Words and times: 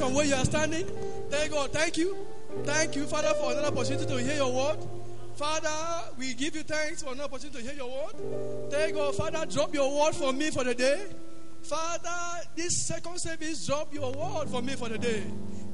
from 0.00 0.14
where 0.14 0.24
you 0.24 0.34
are 0.34 0.46
standing. 0.46 0.86
Thank 1.28 1.52
God. 1.52 1.72
Thank 1.72 1.98
you. 1.98 2.16
Thank 2.64 2.96
you, 2.96 3.04
Father, 3.04 3.34
for 3.34 3.52
another 3.52 3.68
opportunity 3.68 4.06
to 4.06 4.16
hear 4.22 4.34
your 4.34 4.50
word. 4.50 4.78
Father, 5.34 5.68
we 6.18 6.32
give 6.32 6.56
you 6.56 6.62
thanks 6.62 7.02
for 7.02 7.12
another 7.12 7.24
opportunity 7.24 7.58
to 7.58 7.64
hear 7.64 7.76
your 7.76 7.90
word. 7.90 8.70
Thank 8.70 8.94
God, 8.94 9.14
Father, 9.14 9.44
drop 9.44 9.74
your 9.74 10.00
word 10.00 10.14
for 10.14 10.32
me 10.32 10.50
for 10.50 10.64
the 10.64 10.74
day. 10.74 11.04
Father, 11.62 12.48
this 12.56 12.86
second 12.86 13.18
service, 13.18 13.66
drop 13.66 13.92
your 13.92 14.10
word 14.10 14.48
for 14.48 14.62
me 14.62 14.72
for 14.72 14.88
the 14.88 14.96
day. 14.96 15.22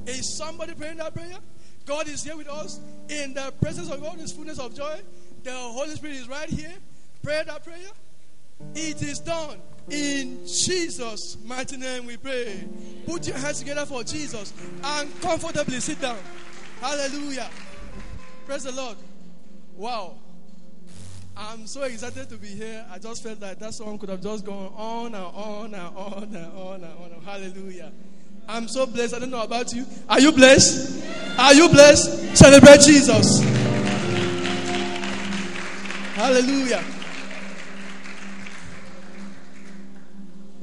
Is 0.05 0.37
somebody 0.37 0.73
praying 0.73 0.97
that 0.97 1.13
prayer? 1.13 1.37
God 1.85 2.09
is 2.09 2.21
here 2.21 2.35
with 2.35 2.49
us. 2.49 2.81
In 3.07 3.33
the 3.33 3.53
presence 3.61 3.89
of 3.89 4.01
God 4.01 4.19
is 4.19 4.33
fullness 4.33 4.59
of 4.59 4.75
joy. 4.75 4.99
The 5.43 5.53
Holy 5.53 5.95
Spirit 5.95 6.17
is 6.17 6.27
right 6.27 6.49
here. 6.49 6.73
Pray 7.23 7.43
that 7.45 7.63
prayer. 7.63 7.77
It 8.75 9.01
is 9.01 9.19
done. 9.19 9.57
In 9.89 10.45
Jesus' 10.45 11.37
mighty 11.45 11.77
name 11.77 12.05
we 12.05 12.17
pray. 12.17 12.67
Put 13.05 13.27
your 13.27 13.37
hands 13.37 13.59
together 13.59 13.85
for 13.85 14.03
Jesus 14.03 14.53
and 14.83 15.21
comfortably 15.21 15.79
sit 15.79 16.01
down. 16.01 16.17
Hallelujah. 16.81 17.49
Praise 18.45 18.63
the 18.63 18.73
Lord. 18.73 18.97
Wow. 19.75 20.15
I'm 21.35 21.67
so 21.67 21.83
excited 21.83 22.29
to 22.29 22.37
be 22.37 22.47
here. 22.47 22.85
I 22.91 22.97
just 22.97 23.23
felt 23.23 23.39
like 23.39 23.59
that 23.59 23.73
song 23.73 23.97
could 23.97 24.09
have 24.09 24.21
just 24.21 24.43
gone 24.43 24.73
on 24.75 25.05
and 25.07 25.15
on 25.15 25.73
and 25.73 25.95
on 25.95 26.23
and 26.23 26.57
on 26.57 26.83
and 26.83 27.15
on. 27.15 27.21
Hallelujah. 27.23 27.91
I'm 28.49 28.67
so 28.67 28.85
blessed. 28.85 29.13
I 29.13 29.19
don't 29.19 29.29
know 29.29 29.43
about 29.43 29.71
you. 29.73 29.85
Are 30.09 30.19
you 30.19 30.31
blessed? 30.31 31.05
Are 31.37 31.53
you 31.53 31.69
blessed? 31.69 32.35
Celebrate 32.37 32.81
Jesus. 32.81 33.41
Hallelujah. 36.15 36.83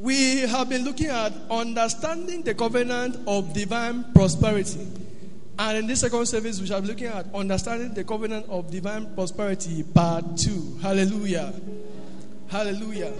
We 0.05 0.41
have 0.41 0.69
been 0.69 0.84
looking 0.84 1.06
at 1.06 1.33
understanding 1.50 2.42
the 2.42 2.55
covenant 2.55 3.16
of 3.27 3.55
divine 3.55 4.05
prosperity. 4.12 4.86
And 5.58 5.78
in 5.78 5.86
this 5.86 6.00
second 6.00 6.27
service, 6.27 6.61
we 6.61 6.66
shall 6.66 6.83
be 6.83 6.88
looking 6.88 7.06
at 7.06 7.24
understanding 7.34 7.94
the 7.94 8.05
covenant 8.05 8.44
of 8.50 8.70
divine 8.70 9.14
prosperity, 9.14 9.83
part 9.83 10.36
two. 10.36 10.77
Hallelujah. 10.83 11.55
Hallelujah. 12.48 13.14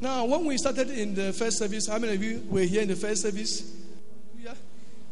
Now, 0.00 0.24
when 0.24 0.44
we 0.44 0.56
started 0.56 0.88
in 0.90 1.16
the 1.16 1.32
first 1.32 1.58
service, 1.58 1.88
how 1.88 1.98
many 1.98 2.14
of 2.14 2.22
you 2.22 2.46
were 2.48 2.60
here 2.60 2.82
in 2.82 2.88
the 2.88 2.94
first 2.94 3.22
service? 3.22 3.74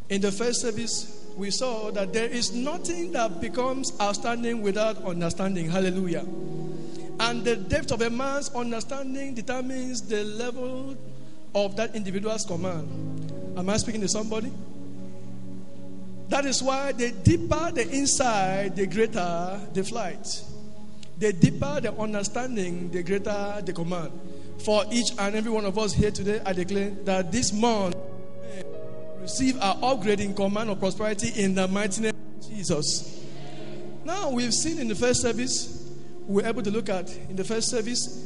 In 0.08 0.20
the 0.20 0.30
first 0.30 0.60
service, 0.60 1.26
we 1.36 1.50
saw 1.50 1.90
that 1.90 2.12
there 2.12 2.28
is 2.28 2.52
nothing 2.52 3.12
that 3.12 3.40
becomes 3.40 3.92
outstanding 4.00 4.62
without 4.62 5.02
understanding. 5.04 5.68
Hallelujah. 5.68 6.24
And 7.18 7.44
the 7.44 7.56
depth 7.56 7.92
of 7.92 8.02
a 8.02 8.10
man's 8.10 8.54
understanding 8.54 9.34
determines 9.34 10.02
the 10.02 10.22
level 10.22 10.96
of 11.54 11.76
that 11.76 11.96
individual's 11.96 12.44
command. 12.44 12.86
Am 13.56 13.68
I 13.68 13.78
speaking 13.78 14.00
to 14.02 14.08
somebody? 14.08 14.52
That 16.28 16.44
is 16.44 16.62
why 16.62 16.92
the 16.92 17.10
deeper 17.10 17.70
the 17.72 17.88
inside, 17.88 18.76
the 18.76 18.86
greater 18.86 19.60
the 19.72 19.82
flight. 19.82 20.42
The 21.18 21.32
deeper 21.32 21.80
the 21.80 21.92
understanding, 21.94 22.90
the 22.90 23.02
greater 23.02 23.62
the 23.64 23.72
command. 23.72 24.12
For 24.64 24.84
each 24.92 25.12
and 25.18 25.34
every 25.34 25.50
one 25.50 25.64
of 25.64 25.78
us 25.78 25.94
here 25.94 26.10
today, 26.10 26.40
I 26.44 26.52
declare 26.52 26.90
that 27.04 27.32
this 27.32 27.52
month 27.52 27.95
receive 29.26 29.60
our 29.60 29.74
upgrading 29.78 30.36
command 30.36 30.70
of 30.70 30.78
prosperity 30.78 31.42
in 31.42 31.52
the 31.52 31.66
mighty 31.66 32.00
name 32.00 32.14
of 32.14 32.48
Jesus. 32.48 33.24
Now, 34.04 34.30
we've 34.30 34.54
seen 34.54 34.78
in 34.78 34.86
the 34.86 34.94
first 34.94 35.20
service, 35.20 35.90
we're 36.28 36.46
able 36.46 36.62
to 36.62 36.70
look 36.70 36.88
at 36.88 37.10
in 37.28 37.34
the 37.34 37.42
first 37.42 37.68
service 37.68 38.24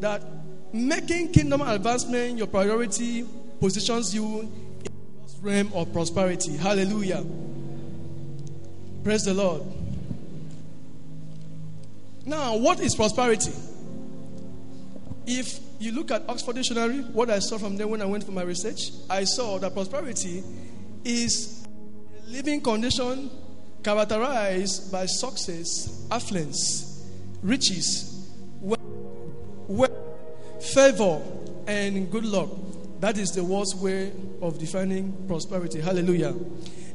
that 0.00 0.24
making 0.72 1.32
kingdom 1.32 1.60
advancement 1.60 2.38
your 2.38 2.46
priority 2.46 3.26
positions 3.60 4.14
you 4.14 4.40
in 4.40 4.52
the 4.82 4.90
realm 5.42 5.70
of 5.74 5.92
prosperity. 5.92 6.56
Hallelujah. 6.56 7.22
Praise 9.04 9.24
the 9.24 9.34
Lord. 9.34 9.60
Now, 12.24 12.56
what 12.56 12.80
is 12.80 12.94
prosperity? 12.94 13.52
If 15.26 15.60
you 15.78 15.92
look 15.92 16.10
at 16.10 16.28
Oxford 16.28 16.56
Dictionary, 16.56 17.00
what 17.12 17.30
I 17.30 17.38
saw 17.38 17.58
from 17.58 17.76
there 17.76 17.86
when 17.86 18.02
I 18.02 18.06
went 18.06 18.24
for 18.24 18.32
my 18.32 18.42
research, 18.42 18.90
I 19.08 19.24
saw 19.24 19.58
that 19.58 19.74
prosperity 19.74 20.42
is 21.04 21.66
a 22.18 22.30
living 22.30 22.60
condition 22.60 23.30
characterized 23.82 24.90
by 24.90 25.06
success, 25.06 26.06
affluence, 26.10 27.06
riches, 27.42 28.28
wealth, 28.60 29.92
favor, 30.60 31.20
and 31.66 32.10
good 32.10 32.24
luck. 32.24 32.48
That 33.00 33.16
is 33.16 33.30
the 33.30 33.44
world's 33.44 33.76
way 33.76 34.12
of 34.42 34.58
defining 34.58 35.12
prosperity. 35.28 35.80
Hallelujah. 35.80 36.34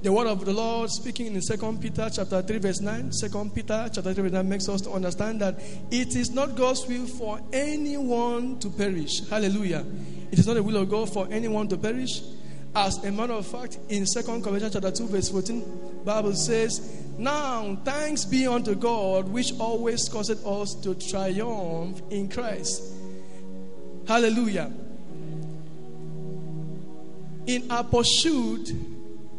The 0.03 0.11
word 0.11 0.27
of 0.27 0.43
the 0.43 0.51
Lord 0.51 0.89
speaking 0.89 1.27
in 1.27 1.39
2 1.39 1.77
Peter 1.79 2.09
chapter 2.13 2.41
3 2.41 2.57
verse 2.57 2.81
9. 2.81 3.09
2 3.09 3.51
Peter 3.55 3.89
chapter 3.89 4.13
3 4.13 4.23
verse 4.23 4.31
9 4.33 4.49
makes 4.49 4.67
us 4.67 4.81
to 4.81 4.91
understand 4.91 5.39
that 5.39 5.57
it 5.91 6.17
is 6.17 6.29
not 6.31 6.57
God's 6.57 6.85
will 6.87 7.07
for 7.07 7.39
anyone 7.53 8.59
to 8.59 8.69
perish. 8.69 9.25
Hallelujah. 9.29 9.85
It 10.29 10.39
is 10.39 10.45
not 10.45 10.55
the 10.55 10.63
will 10.63 10.75
of 10.75 10.89
God 10.89 11.09
for 11.13 11.29
anyone 11.31 11.69
to 11.69 11.77
perish. 11.77 12.21
As 12.75 13.01
a 13.05 13.13
matter 13.13 13.31
of 13.31 13.47
fact, 13.47 13.79
in 13.87 14.05
2 14.05 14.23
Corinthians 14.23 14.73
chapter 14.73 14.91
2 14.91 15.07
verse 15.07 15.29
14, 15.29 16.03
Bible 16.03 16.33
says, 16.33 16.81
Now 17.17 17.79
thanks 17.85 18.25
be 18.25 18.45
unto 18.45 18.75
God 18.75 19.29
which 19.29 19.57
always 19.57 20.09
causeth 20.09 20.45
us 20.45 20.73
to 20.81 20.95
triumph 20.95 22.01
in 22.09 22.27
Christ. 22.27 22.83
Hallelujah. 24.05 24.69
In 27.47 27.71
our 27.71 27.85
pursuit 27.85 28.92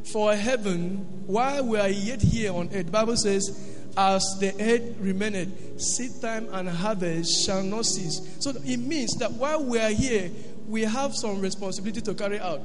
for 0.04 0.34
heaven 0.34 1.24
while 1.26 1.66
we 1.66 1.78
are 1.78 1.88
yet 1.88 2.20
here 2.20 2.52
on 2.52 2.68
earth. 2.74 2.86
The 2.86 2.92
Bible 2.92 3.16
says, 3.16 3.74
as 3.96 4.22
the 4.40 4.52
earth 4.60 4.96
remaineth, 4.98 5.80
seed 5.80 6.10
time 6.20 6.48
and 6.52 6.68
harvest 6.68 7.44
shall 7.44 7.62
not 7.62 7.86
cease. 7.86 8.36
So 8.40 8.50
it 8.50 8.78
means 8.78 9.14
that 9.18 9.32
while 9.32 9.64
we 9.64 9.78
are 9.78 9.90
here, 9.90 10.30
we 10.68 10.82
have 10.82 11.14
some 11.14 11.40
responsibility 11.40 12.00
to 12.02 12.14
carry 12.14 12.40
out. 12.40 12.62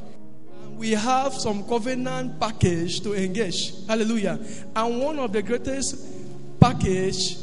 We 0.75 0.91
have 0.91 1.33
some 1.33 1.67
covenant 1.67 2.39
package 2.39 3.01
to 3.01 3.13
engage. 3.13 3.85
Hallelujah. 3.87 4.39
And 4.75 4.99
one 5.01 5.19
of 5.19 5.33
the 5.33 5.41
greatest 5.41 6.59
package 6.59 7.37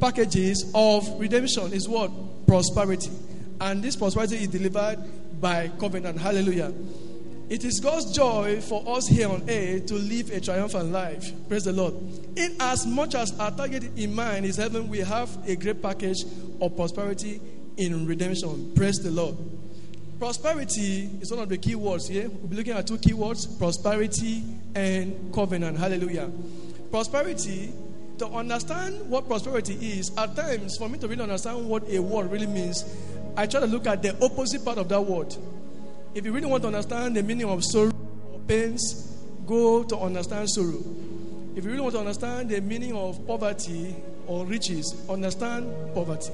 packages 0.00 0.70
of 0.74 1.08
redemption 1.18 1.72
is 1.72 1.88
what? 1.88 2.10
Prosperity. 2.46 3.10
And 3.60 3.82
this 3.82 3.96
prosperity 3.96 4.36
is 4.36 4.48
delivered 4.48 4.98
by 5.40 5.68
covenant. 5.78 6.18
Hallelujah. 6.18 6.72
It 7.50 7.62
is 7.62 7.78
God's 7.78 8.10
joy 8.12 8.60
for 8.62 8.82
us 8.96 9.06
here 9.06 9.28
on 9.28 9.42
earth 9.48 9.86
to 9.86 9.94
live 9.94 10.30
a 10.30 10.40
triumphant 10.40 10.90
life. 10.90 11.30
Praise 11.46 11.64
the 11.64 11.72
Lord. 11.72 11.94
In 12.36 12.56
as 12.58 12.86
much 12.86 13.14
as 13.14 13.38
our 13.38 13.50
target 13.50 13.84
in 13.96 14.14
mind 14.14 14.46
is 14.46 14.56
heaven, 14.56 14.88
we 14.88 15.00
have 15.00 15.30
a 15.46 15.54
great 15.54 15.82
package 15.82 16.24
of 16.60 16.74
prosperity 16.74 17.40
in 17.76 18.06
redemption. 18.06 18.72
Praise 18.74 18.96
the 18.96 19.10
Lord. 19.10 19.36
Prosperity 20.18 21.10
is 21.20 21.30
one 21.30 21.40
of 21.40 21.48
the 21.50 21.58
key 21.58 21.74
words 21.74 22.08
here. 22.08 22.28
We'll 22.28 22.48
be 22.48 22.56
looking 22.56 22.72
at 22.72 22.86
two 22.86 22.96
key 22.96 23.12
words 23.12 23.46
prosperity 23.46 24.42
and 24.74 25.32
covenant. 25.34 25.76
Hallelujah. 25.76 26.30
Prosperity, 26.90 27.72
to 28.18 28.26
understand 28.28 29.10
what 29.10 29.26
prosperity 29.26 29.74
is, 29.74 30.16
at 30.16 30.34
times, 30.34 30.76
for 30.78 30.88
me 30.88 30.98
to 30.98 31.08
really 31.08 31.22
understand 31.22 31.68
what 31.68 31.86
a 31.90 31.98
word 31.98 32.30
really 32.30 32.46
means, 32.46 32.84
I 33.36 33.46
try 33.46 33.60
to 33.60 33.66
look 33.66 33.86
at 33.86 34.02
the 34.02 34.16
opposite 34.24 34.64
part 34.64 34.78
of 34.78 34.88
that 34.88 35.00
word. 35.00 35.34
If 36.14 36.24
you 36.24 36.32
really 36.32 36.46
want 36.46 36.62
to 36.62 36.68
understand 36.68 37.16
the 37.16 37.24
meaning 37.24 37.46
of 37.48 37.64
sorrow 37.64 37.90
or 38.32 38.38
pains, 38.46 39.16
go 39.46 39.82
to 39.82 39.98
understand 39.98 40.48
sorrow. 40.48 40.78
If 41.56 41.64
you 41.64 41.70
really 41.70 41.80
want 41.80 41.94
to 41.94 42.00
understand 42.00 42.50
the 42.50 42.60
meaning 42.60 42.94
of 42.94 43.26
poverty 43.26 43.96
or 44.28 44.46
riches, 44.46 44.94
understand 45.10 45.72
poverty. 45.92 46.32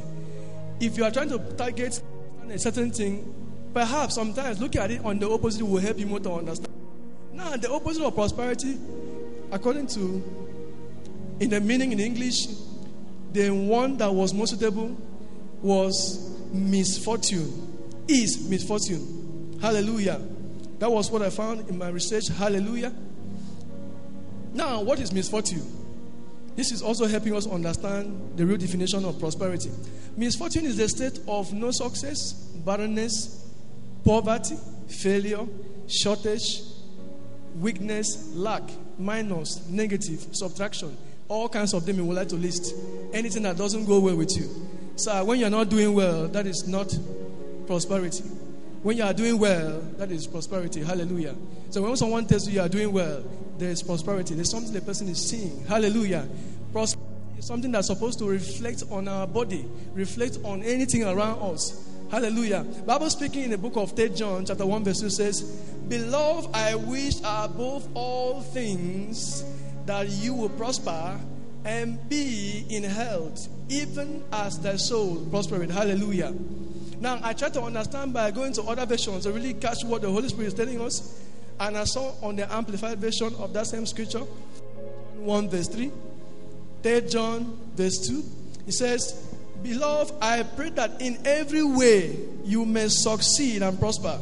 If 0.81 0.99
you 0.99 1.05
are 1.05 1.11
trying 1.11 1.31
to 1.31 1.39
target 1.57 1.99
a 2.51 2.59
certain 2.59 2.91
thing, 2.91 3.35
perhaps 3.73 4.17
sometimes 4.17 4.61
looking 4.61 4.83
at 4.83 4.91
it 4.91 5.03
on 5.03 5.19
the 5.19 5.31
opposite 5.31 5.65
will 5.65 5.81
help 5.81 5.99
you 5.99 6.07
more 6.07 6.21
to 6.21 6.31
understand. 6.31 6.75
Now, 7.33 7.57
the 7.57 7.71
opposite 7.73 8.05
of 8.05 8.15
prosperity, 8.15 8.77
according 9.51 9.87
to 9.89 10.23
in 11.41 11.49
the 11.49 11.59
meaning 11.59 11.93
in 11.93 12.01
English, 12.01 12.49
the 13.33 13.49
one 13.49 13.97
that 13.97 14.13
was 14.13 14.35
most 14.35 14.51
suitable 14.51 14.95
was 15.63 16.37
misfortune. 16.53 17.69
Is 18.09 18.47
misfortune. 18.51 19.20
Hallelujah. 19.61 20.21
That 20.79 20.91
was 20.91 21.11
what 21.11 21.23
I 21.23 21.31
found 21.31 21.69
in 21.69 21.77
my 21.77 21.89
research. 21.89 22.29
Hallelujah. 22.29 22.93
Now, 24.55 24.81
what 24.81 24.99
is 24.99 25.13
misfortune? 25.13 25.63
This 26.57 26.73
is 26.73 26.83
also 26.83 27.07
helping 27.07 27.35
us 27.35 27.47
understand 27.47 28.37
the 28.37 28.45
real 28.45 28.57
definition 28.57 29.05
of 29.05 29.19
prosperity. 29.19 29.71
Misfortune 30.17 30.65
is 30.65 30.77
the 30.77 30.89
state 30.89 31.21
of 31.29 31.53
no 31.53 31.71
success, 31.71 32.33
barrenness, 32.33 33.47
poverty, 34.05 34.57
failure, 34.89 35.47
shortage, 35.87 36.63
weakness, 37.57 38.35
lack, 38.35 38.63
minus, 38.99 39.67
negative, 39.69 40.27
subtraction, 40.33 40.97
all 41.29 41.49
kinds 41.49 41.75
of 41.75 41.87
them 41.87 41.97
you 41.97 42.05
would 42.05 42.17
like 42.17 42.29
to 42.29 42.37
list. 42.37 42.75
Anything 43.13 43.45
that 43.45 43.57
doesn't 43.57 43.85
go 43.85 44.01
well 44.01 44.17
with 44.17 44.37
you. 44.37 44.49
So 44.97 45.25
when 45.25 45.39
you're 45.39 45.51
not 45.51 45.69
doing 45.69 45.95
well, 45.95 46.29
that 46.29 46.47
is 46.47 46.67
not 46.67 46.93
prosperity. 47.67 48.25
When 48.83 48.97
you 48.97 49.03
are 49.05 49.13
doing 49.13 49.39
well, 49.39 49.81
that 49.99 50.11
is 50.11 50.27
prosperity. 50.27 50.83
Hallelujah. 50.83 51.35
So 51.69 51.83
when 51.83 51.97
someone 51.97 52.27
tells 52.27 52.49
you 52.49 52.55
you 52.55 52.61
are 52.63 52.69
doing 52.69 52.93
well, 52.93 53.23
there 53.59 53.71
is 53.71 53.83
prosperity. 53.83 54.35
There's 54.35 54.51
something 54.51 54.73
the 54.73 54.81
person 54.81 55.09
is 55.09 55.29
seeing. 55.29 55.65
Hallelujah. 55.67 56.27
Prosperity 56.73 57.39
is 57.39 57.47
something 57.47 57.71
that's 57.71 57.89
supposed 57.89 58.19
to 58.21 58.25
reflect 58.27 58.85
on 58.91 59.07
our 59.07 59.27
body, 59.27 59.67
reflect 59.93 60.39
on 60.45 60.63
anything 60.63 61.05
around 61.05 61.43
us. 61.43 61.89
Hallelujah. 62.11 62.65
Bible 62.87 63.11
speaking 63.11 63.45
in 63.45 63.51
the 63.51 63.59
book 63.59 63.77
of 63.77 63.95
3 63.95 64.09
John, 64.11 64.47
chapter 64.47 64.65
1, 64.65 64.83
verse 64.83 65.01
2 65.01 65.11
says, 65.11 65.43
Beloved, 65.89 66.49
I 66.55 66.75
wish 66.75 67.19
above 67.21 67.87
all 67.95 68.41
things 68.41 69.45
that 69.85 70.09
you 70.09 70.35
will 70.35 70.49
prosper 70.49 71.21
and 71.65 72.09
be 72.09 72.65
in 72.71 72.83
health, 72.83 73.47
even 73.69 74.25
as 74.33 74.59
thy 74.59 74.77
soul 74.77 75.25
prospereth. 75.31 75.71
Hallelujah. 75.71 76.35
Now, 77.01 77.19
I 77.23 77.33
try 77.33 77.49
to 77.49 77.63
understand 77.63 78.13
by 78.13 78.31
going 78.31 78.53
to 78.53 78.63
other 78.63 78.85
versions 78.85 79.25
to 79.25 79.33
really 79.33 79.55
catch 79.55 79.85
what 79.85 80.03
the 80.03 80.11
Holy 80.11 80.29
Spirit 80.29 80.49
is 80.49 80.55
telling 80.55 80.81
us. 80.81 81.23
And 81.59 81.77
I 81.77 81.85
saw 81.85 82.13
on 82.23 82.37
the 82.37 82.53
amplified 82.53 82.99
version 82.99 83.35
of 83.39 83.53
that 83.55 83.67
same 83.67 83.87
scripture, 83.87 84.21
1 84.21 85.49
verse 85.49 85.69
3, 85.69 85.91
3 86.83 87.01
John 87.03 87.59
verse 87.75 88.07
2, 88.07 88.23
it 88.67 88.73
says, 88.73 89.35
Beloved, 89.63 90.15
I 90.23 90.43
pray 90.43 90.71
that 90.71 91.01
in 91.03 91.19
every 91.25 91.63
way 91.63 92.17
you 92.45 92.65
may 92.65 92.89
succeed 92.89 93.63
and 93.63 93.79
prosper 93.79 94.19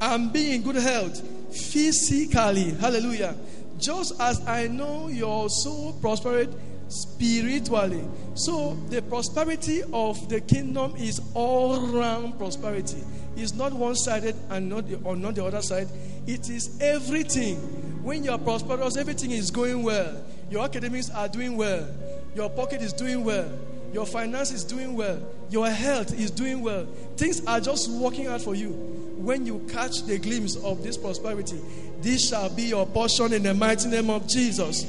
and 0.00 0.32
be 0.32 0.54
in 0.54 0.62
good 0.62 0.76
health 0.76 1.20
physically. 1.52 2.70
Hallelujah. 2.72 3.36
Just 3.78 4.20
as 4.20 4.46
I 4.46 4.68
know 4.68 5.08
your 5.08 5.48
soul 5.48 5.92
prospered 6.00 6.54
spiritually. 6.92 8.04
So 8.34 8.74
the 8.88 9.02
prosperity 9.02 9.82
of 9.92 10.28
the 10.28 10.40
kingdom 10.40 10.94
is 10.96 11.20
all 11.34 11.80
round 11.80 12.38
prosperity. 12.38 13.02
It's 13.36 13.54
not 13.54 13.72
one 13.72 13.96
sided 13.96 14.36
and 14.50 14.68
not 14.68 14.88
the, 14.88 14.98
or 15.04 15.16
not 15.16 15.34
the 15.34 15.44
other 15.44 15.62
side. 15.62 15.88
It 16.26 16.50
is 16.50 16.78
everything. 16.80 17.56
When 18.02 18.24
you 18.24 18.30
are 18.30 18.38
prosperous, 18.38 18.96
everything 18.96 19.30
is 19.30 19.50
going 19.50 19.82
well. 19.82 20.22
Your 20.50 20.64
academics 20.64 21.10
are 21.10 21.28
doing 21.28 21.56
well. 21.56 21.86
Your 22.34 22.50
pocket 22.50 22.82
is 22.82 22.92
doing 22.92 23.24
well. 23.24 23.50
Your 23.92 24.06
finance 24.06 24.52
is 24.52 24.64
doing 24.64 24.96
well. 24.96 25.20
Your 25.50 25.68
health 25.68 26.18
is 26.18 26.30
doing 26.30 26.62
well. 26.62 26.86
Things 27.16 27.44
are 27.46 27.60
just 27.60 27.90
working 27.90 28.26
out 28.26 28.40
for 28.40 28.54
you. 28.54 28.70
When 28.70 29.46
you 29.46 29.64
catch 29.70 30.02
the 30.02 30.18
glimpse 30.18 30.56
of 30.56 30.82
this 30.82 30.96
prosperity, 30.96 31.60
this 32.00 32.28
shall 32.28 32.48
be 32.48 32.64
your 32.64 32.86
portion 32.86 33.32
in 33.32 33.42
the 33.42 33.54
mighty 33.54 33.88
name 33.88 34.10
of 34.10 34.26
Jesus. 34.26 34.84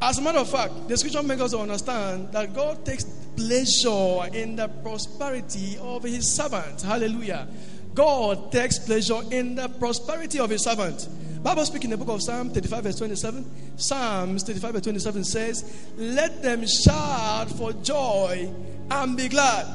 As 0.00 0.18
a 0.18 0.22
matter 0.22 0.38
of 0.38 0.48
fact, 0.48 0.88
the 0.88 0.96
scripture 0.96 1.22
makes 1.22 1.40
us 1.42 1.54
understand 1.54 2.32
that 2.32 2.54
God 2.54 2.84
takes 2.84 3.04
pleasure 3.36 4.28
in 4.32 4.56
the 4.56 4.68
prosperity 4.82 5.76
of 5.80 6.04
his 6.04 6.34
servant. 6.34 6.82
Hallelujah. 6.82 7.48
God 7.94 8.52
takes 8.52 8.78
pleasure 8.78 9.20
in 9.32 9.56
the 9.56 9.68
prosperity 9.68 10.38
of 10.38 10.50
his 10.50 10.62
servant. 10.62 11.08
Bible 11.42 11.64
speaking 11.64 11.90
in 11.90 11.98
the 11.98 12.04
book 12.04 12.14
of 12.14 12.22
Psalm 12.22 12.50
35, 12.50 12.84
verse 12.84 12.96
27. 12.96 13.44
Psalms 13.76 14.44
35, 14.44 14.72
verse 14.72 14.82
27 14.82 15.24
says, 15.24 15.88
Let 15.96 16.42
them 16.42 16.64
shout 16.66 17.50
for 17.50 17.72
joy 17.72 18.52
and 18.90 19.16
be 19.16 19.28
glad 19.28 19.66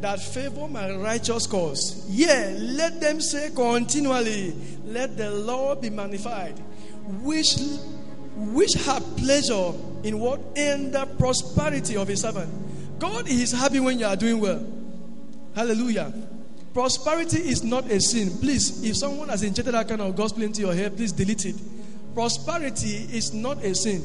that 0.00 0.20
favor 0.20 0.66
my 0.68 0.94
righteous 0.94 1.46
cause. 1.46 2.08
Yea, 2.08 2.56
let 2.58 3.00
them 3.00 3.20
say 3.20 3.50
continually, 3.54 4.54
Let 4.84 5.16
the 5.16 5.30
Lord 5.30 5.80
be 5.80 5.90
magnified, 5.90 6.58
which 7.22 7.56
which 8.40 8.72
have 8.86 9.04
pleasure 9.16 9.72
in 10.02 10.18
what? 10.18 10.40
In 10.56 10.90
the 10.90 11.06
prosperity 11.18 11.96
of 11.96 12.08
his 12.08 12.22
servant. 12.22 12.50
God 12.98 13.28
is 13.28 13.52
happy 13.52 13.80
when 13.80 13.98
you 13.98 14.06
are 14.06 14.16
doing 14.16 14.40
well. 14.40 14.64
Hallelujah. 15.54 16.12
Prosperity 16.72 17.38
is 17.38 17.64
not 17.64 17.90
a 17.90 18.00
sin. 18.00 18.30
Please, 18.40 18.84
if 18.84 18.96
someone 18.96 19.28
has 19.28 19.42
injected 19.42 19.74
that 19.74 19.88
kind 19.88 20.00
of 20.00 20.14
gospel 20.14 20.42
into 20.42 20.60
your 20.60 20.74
head, 20.74 20.96
please 20.96 21.12
delete 21.12 21.44
it. 21.46 21.56
Prosperity 22.14 23.08
is 23.12 23.32
not 23.34 23.62
a 23.64 23.74
sin. 23.74 24.02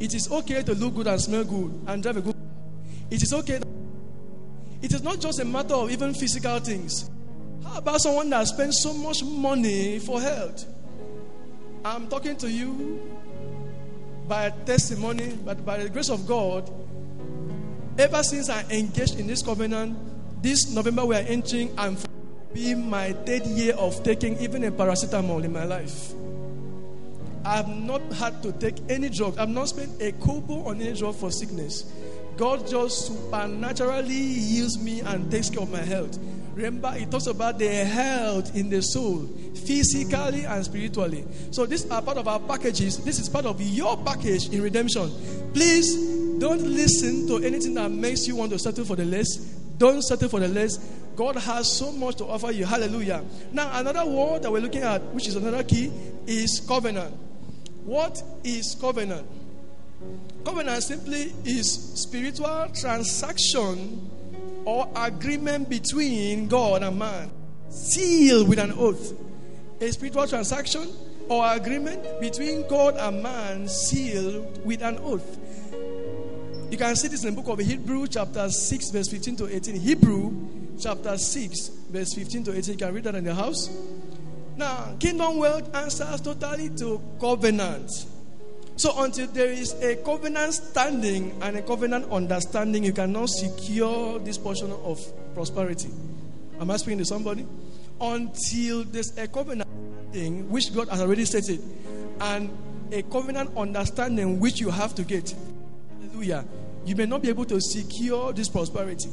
It 0.00 0.14
is 0.14 0.30
okay 0.30 0.62
to 0.62 0.74
look 0.74 0.94
good 0.94 1.06
and 1.06 1.20
smell 1.20 1.44
good 1.44 1.72
and 1.86 2.02
drive 2.02 2.16
a 2.16 2.20
good. 2.20 2.36
It 3.10 3.22
is 3.22 3.32
okay. 3.32 3.60
It 4.82 4.92
is 4.92 5.02
not 5.02 5.20
just 5.20 5.40
a 5.40 5.44
matter 5.44 5.74
of 5.74 5.90
even 5.90 6.14
physical 6.14 6.58
things. 6.60 7.10
How 7.64 7.78
about 7.78 8.00
someone 8.00 8.30
that 8.30 8.46
spends 8.46 8.80
so 8.82 8.92
much 8.92 9.24
money 9.24 9.98
for 9.98 10.20
health? 10.20 10.64
I'm 11.84 12.08
talking 12.08 12.36
to 12.36 12.50
you 12.50 13.00
by 14.28 14.50
testimony, 14.64 15.38
but 15.44 15.64
by 15.64 15.82
the 15.82 15.88
grace 15.88 16.08
of 16.08 16.26
God, 16.26 16.70
ever 17.98 18.22
since 18.22 18.48
I 18.48 18.64
engaged 18.70 19.18
in 19.18 19.26
this 19.26 19.42
covenant, 19.42 19.96
this 20.42 20.70
November 20.70 21.04
we 21.06 21.16
are 21.16 21.26
entering, 21.26 21.72
I'm 21.78 21.96
be 22.54 22.72
my 22.74 23.12
third 23.26 23.44
year 23.46 23.74
of 23.74 24.02
taking 24.04 24.38
even 24.38 24.62
a 24.62 24.70
paracetamol 24.70 25.42
in 25.42 25.52
my 25.52 25.64
life. 25.64 26.12
I 27.44 27.56
have 27.56 27.68
not 27.68 28.00
had 28.12 28.42
to 28.44 28.52
take 28.52 28.76
any 28.88 29.10
drug. 29.10 29.36
I've 29.38 29.48
not 29.48 29.68
spent 29.68 30.00
a 30.00 30.12
kobo 30.12 30.64
on 30.66 30.80
any 30.80 30.96
drug 30.96 31.16
for 31.16 31.30
sickness. 31.32 31.92
God 32.36 32.66
just 32.66 33.06
supernaturally 33.06 34.14
heals 34.14 34.78
me 34.78 35.00
and 35.00 35.30
takes 35.30 35.50
care 35.50 35.62
of 35.62 35.70
my 35.70 35.82
health. 35.82 36.18
Remember, 36.54 36.92
it 36.96 37.10
talks 37.10 37.26
about 37.26 37.58
the 37.58 37.68
health 37.68 38.54
in 38.54 38.70
the 38.70 38.80
soul, 38.80 39.26
physically 39.66 40.44
and 40.44 40.64
spiritually. 40.64 41.24
So, 41.50 41.66
these 41.66 41.90
are 41.90 42.00
part 42.00 42.16
of 42.16 42.28
our 42.28 42.38
packages. 42.38 42.98
This 42.98 43.18
is 43.18 43.28
part 43.28 43.44
of 43.44 43.60
your 43.60 43.96
package 43.96 44.48
in 44.50 44.62
redemption. 44.62 45.10
Please 45.52 45.96
don't 46.38 46.62
listen 46.62 47.26
to 47.26 47.38
anything 47.38 47.74
that 47.74 47.90
makes 47.90 48.28
you 48.28 48.36
want 48.36 48.52
to 48.52 48.58
settle 48.58 48.84
for 48.84 48.94
the 48.94 49.04
less. 49.04 49.36
Don't 49.78 50.02
settle 50.02 50.28
for 50.28 50.38
the 50.38 50.48
less. 50.48 50.78
God 51.16 51.36
has 51.36 51.70
so 51.70 51.90
much 51.90 52.16
to 52.16 52.26
offer 52.26 52.52
you. 52.52 52.64
Hallelujah. 52.64 53.24
Now, 53.52 53.70
another 53.72 54.04
word 54.06 54.42
that 54.42 54.52
we're 54.52 54.60
looking 54.60 54.82
at, 54.82 55.02
which 55.12 55.26
is 55.26 55.34
another 55.34 55.64
key, 55.64 55.92
is 56.26 56.60
covenant. 56.60 57.14
What 57.84 58.22
is 58.44 58.76
covenant? 58.80 59.26
Covenant 60.44 60.82
simply 60.82 61.32
is 61.44 62.00
spiritual 62.00 62.68
transaction 62.80 64.10
or 64.64 64.90
agreement 64.96 65.68
between 65.68 66.48
God 66.48 66.82
and 66.82 66.98
man, 66.98 67.30
sealed 67.68 68.48
with 68.48 68.58
an 68.58 68.72
oath. 68.72 69.12
A 69.80 69.92
spiritual 69.92 70.26
transaction 70.26 70.88
or 71.28 71.44
agreement 71.52 72.20
between 72.20 72.66
God 72.68 72.96
and 72.96 73.22
man, 73.22 73.68
sealed 73.68 74.64
with 74.64 74.82
an 74.82 74.98
oath. 74.98 75.38
You 76.70 76.78
can 76.78 76.96
see 76.96 77.08
this 77.08 77.24
in 77.24 77.34
the 77.34 77.40
book 77.40 77.50
of 77.52 77.64
Hebrew, 77.64 78.06
chapter 78.06 78.48
6, 78.48 78.90
verse 78.90 79.08
15 79.08 79.36
to 79.36 79.54
18. 79.54 79.76
Hebrew, 79.76 80.32
chapter 80.80 81.16
6, 81.16 81.68
verse 81.90 82.14
15 82.14 82.44
to 82.44 82.56
18. 82.56 82.72
You 82.72 82.78
can 82.78 82.94
read 82.94 83.04
that 83.04 83.14
in 83.14 83.24
the 83.24 83.34
house. 83.34 83.70
Now, 84.56 84.96
kingdom 84.98 85.38
wealth 85.38 85.74
answers 85.74 86.20
totally 86.20 86.70
to 86.70 87.00
covenant. 87.20 88.06
So, 88.76 88.92
until 89.02 89.28
there 89.28 89.50
is 89.50 89.72
a 89.82 89.96
covenant 89.96 90.54
standing 90.54 91.32
and 91.42 91.56
a 91.56 91.62
covenant 91.62 92.10
understanding, 92.10 92.82
you 92.82 92.92
cannot 92.92 93.28
secure 93.28 94.18
this 94.18 94.36
portion 94.36 94.72
of 94.72 95.00
prosperity. 95.34 95.90
Am 96.60 96.70
I 96.70 96.76
speaking 96.76 96.98
to 96.98 97.04
somebody? 97.04 97.46
Until 98.00 98.82
there's 98.84 99.16
a 99.16 99.28
covenant 99.28 99.68
standing, 100.10 100.50
which 100.50 100.74
God 100.74 100.88
has 100.88 101.00
already 101.00 101.24
stated, 101.24 101.60
and 102.20 102.50
a 102.92 103.02
covenant 103.02 103.56
understanding 103.56 104.40
which 104.40 104.60
you 104.60 104.70
have 104.70 104.94
to 104.96 105.04
get. 105.04 105.34
Hallelujah. 106.00 106.44
You 106.84 106.96
may 106.96 107.06
not 107.06 107.22
be 107.22 107.28
able 107.28 107.44
to 107.46 107.60
secure 107.60 108.32
this 108.32 108.48
prosperity. 108.48 109.08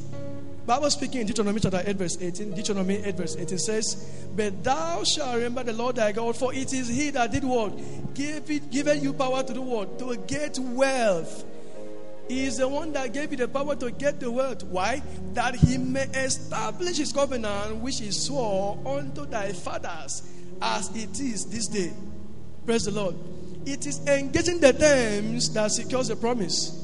Bible 0.66 0.90
speaking 0.90 1.22
in 1.22 1.26
Deuteronomy 1.26 1.58
chapter 1.58 1.82
8, 1.84 1.96
verse 1.96 2.18
18, 2.20 2.54
Deuteronomy 2.54 2.96
8, 2.98 3.16
verse 3.16 3.36
18 3.36 3.58
says, 3.58 4.26
But 4.36 4.62
thou 4.62 5.02
shalt 5.02 5.34
remember 5.34 5.64
the 5.64 5.72
Lord 5.72 5.96
thy 5.96 6.12
God, 6.12 6.36
for 6.36 6.54
it 6.54 6.72
is 6.72 6.86
he 6.86 7.10
that 7.10 7.32
did 7.32 7.42
what? 7.42 7.72
Gave 8.14 8.48
it, 8.48 8.70
given 8.70 9.02
you 9.02 9.12
power 9.12 9.42
to 9.42 9.52
do 9.52 9.60
what? 9.60 9.98
To 9.98 10.16
get 10.16 10.58
wealth. 10.60 11.44
He 12.28 12.46
is 12.46 12.58
the 12.58 12.68
one 12.68 12.92
that 12.92 13.12
gave 13.12 13.32
you 13.32 13.38
the 13.38 13.48
power 13.48 13.74
to 13.74 13.90
get 13.90 14.20
the 14.20 14.30
wealth. 14.30 14.62
Why? 14.62 15.02
That 15.34 15.56
he 15.56 15.78
may 15.78 16.04
establish 16.04 16.96
his 16.96 17.12
covenant 17.12 17.76
which 17.76 17.98
he 17.98 18.12
swore 18.12 18.78
unto 18.86 19.26
thy 19.26 19.52
fathers 19.52 20.22
as 20.60 20.94
it 20.94 21.18
is 21.18 21.46
this 21.46 21.66
day. 21.66 21.92
Praise 22.64 22.84
the 22.84 22.92
Lord. 22.92 23.16
It 23.66 23.86
is 23.86 24.06
engaging 24.06 24.60
the 24.60 24.72
terms 24.72 25.52
that 25.54 25.72
secures 25.72 26.08
the 26.08 26.16
promise. 26.16 26.81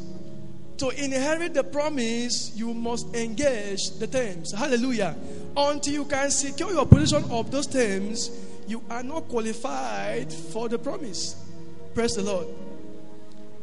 To 0.79 0.91
inherit 0.91 1.55
the 1.55 1.65
promise, 1.65 2.53
you 2.55 2.73
must 2.73 3.15
engage 3.15 3.91
the 3.99 4.07
terms. 4.07 4.53
Hallelujah. 4.53 5.17
Until 5.57 5.93
you 5.93 6.05
can 6.05 6.31
secure 6.31 6.73
your 6.73 6.87
position 6.87 7.25
of 7.31 7.51
those 7.51 7.67
terms, 7.67 8.31
you 8.69 8.83
are 8.89 9.03
not 9.03 9.29
qualified 9.29 10.33
for 10.33 10.69
the 10.69 10.79
promise. 10.79 11.35
Praise 11.95 12.15
the 12.15 12.23
Lord. 12.23 12.47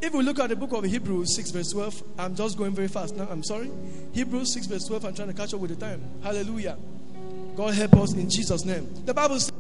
If 0.02 0.14
we 0.14 0.24
look 0.24 0.40
at 0.40 0.50
the 0.50 0.58
book 0.58 0.74
of 0.74 0.84
Hebrews 0.84 1.36
6, 1.36 1.52
verse 1.52 1.72
12, 1.72 2.04
I'm 2.20 2.36
just 2.36 2.58
going 2.58 2.72
very 2.72 2.90
fast 2.90 3.16
now. 3.16 3.28
I'm 3.32 3.44
sorry. 3.44 3.72
Hebrews 4.12 4.54
6, 4.54 4.66
verse 4.68 4.86
12, 4.86 5.06
I'm 5.06 5.16
trying 5.16 5.30
to 5.30 5.34
catch 5.34 5.54
up 5.54 5.62
with 5.62 5.72
the 5.72 5.78
time. 5.78 6.02
Hallelujah. 6.22 6.78
God 7.56 7.74
help 7.74 7.96
us 7.96 8.14
in 8.14 8.30
Jesus' 8.30 8.66
name. 8.66 8.94
The 9.06 9.14
Bible 9.14 9.40
says, 9.40 9.54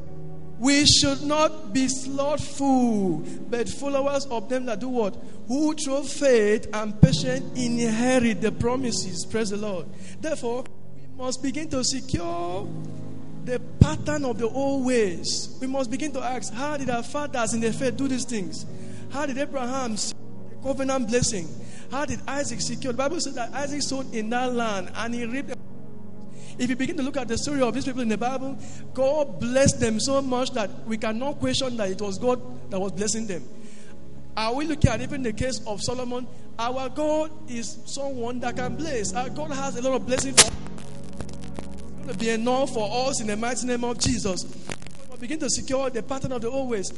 We 0.57 0.85
should 0.85 1.23
not 1.23 1.73
be 1.73 1.87
slothful, 1.89 3.17
but 3.49 3.67
followers 3.67 4.25
of 4.27 4.47
them 4.47 4.65
that 4.67 4.79
do 4.79 4.87
what? 4.87 5.17
Who 5.47 5.73
through 5.73 6.03
faith 6.03 6.67
and 6.73 6.99
patience 7.01 7.59
inherit 7.59 8.41
the 8.41 8.51
promises. 8.51 9.25
Praise 9.25 9.49
the 9.49 9.57
Lord. 9.57 9.87
Therefore, 10.21 10.63
we 10.63 11.23
must 11.23 11.43
begin 11.43 11.69
to 11.71 11.83
secure 11.83 12.67
the 13.43 13.59
pattern 13.79 14.25
of 14.25 14.37
the 14.39 14.47
old 14.47 14.85
ways. 14.85 15.57
We 15.59 15.67
must 15.67 15.91
begin 15.91 16.13
to 16.13 16.21
ask, 16.21 16.53
how 16.53 16.77
did 16.77 16.89
our 16.89 17.03
fathers 17.03 17.53
in 17.53 17.59
the 17.59 17.73
faith 17.73 17.97
do 17.97 18.07
these 18.07 18.25
things? 18.25 18.65
How 19.11 19.25
did 19.25 19.37
Abraham 19.37 19.97
covenant 20.63 21.09
blessing? 21.09 21.47
How 21.91 22.05
did 22.05 22.19
Isaac 22.27 22.61
secure? 22.61 22.93
The 22.93 22.97
Bible 22.97 23.19
says 23.19 23.35
that 23.35 23.53
Isaac 23.53 23.81
sowed 23.81 24.13
in 24.15 24.29
that 24.29 24.53
land 24.53 24.91
and 24.95 25.13
he 25.13 25.25
reaped. 25.25 25.53
If 26.57 26.69
you 26.69 26.75
begin 26.75 26.95
to 26.97 27.03
look 27.03 27.17
at 27.17 27.27
the 27.27 27.37
story 27.37 27.61
of 27.61 27.73
these 27.73 27.85
people 27.85 28.01
in 28.01 28.07
the 28.07 28.17
Bible, 28.17 28.57
God 28.93 29.39
blessed 29.39 29.79
them 29.79 29.99
so 29.99 30.21
much 30.21 30.51
that 30.51 30.69
we 30.87 30.97
cannot 30.97 31.39
question 31.39 31.75
that 31.77 31.89
it 31.89 32.01
was 32.01 32.17
God 32.17 32.41
that 32.71 32.79
was 32.79 32.93
blessing 32.93 33.27
them. 33.27 33.43
Are 34.37 34.53
we 34.53 34.65
looking 34.65 34.89
at 34.89 35.01
even 35.01 35.23
the 35.23 35.33
case 35.33 35.61
of 35.65 35.81
Solomon? 35.81 36.27
Our 36.57 36.89
God 36.89 37.31
is 37.49 37.77
someone 37.85 38.39
that 38.41 38.55
can 38.55 38.75
bless. 38.75 39.13
Our 39.13 39.29
God 39.29 39.51
has 39.51 39.77
a 39.77 39.81
lot 39.81 39.93
of 39.95 40.05
blessing 40.05 40.33
for 40.33 40.47
It's 40.47 41.95
going 41.97 42.07
to 42.09 42.17
be 42.17 42.29
enough 42.29 42.73
for 42.73 43.09
us 43.09 43.21
in 43.21 43.27
the 43.27 43.35
mighty 43.37 43.67
name 43.67 43.83
of 43.83 43.99
Jesus. 43.99 44.45
We 45.11 45.17
begin 45.17 45.39
to 45.39 45.49
secure 45.49 45.89
the 45.89 46.03
pattern 46.03 46.31
of 46.33 46.41
the 46.41 46.49
old 46.49 46.69
ways. 46.69 46.91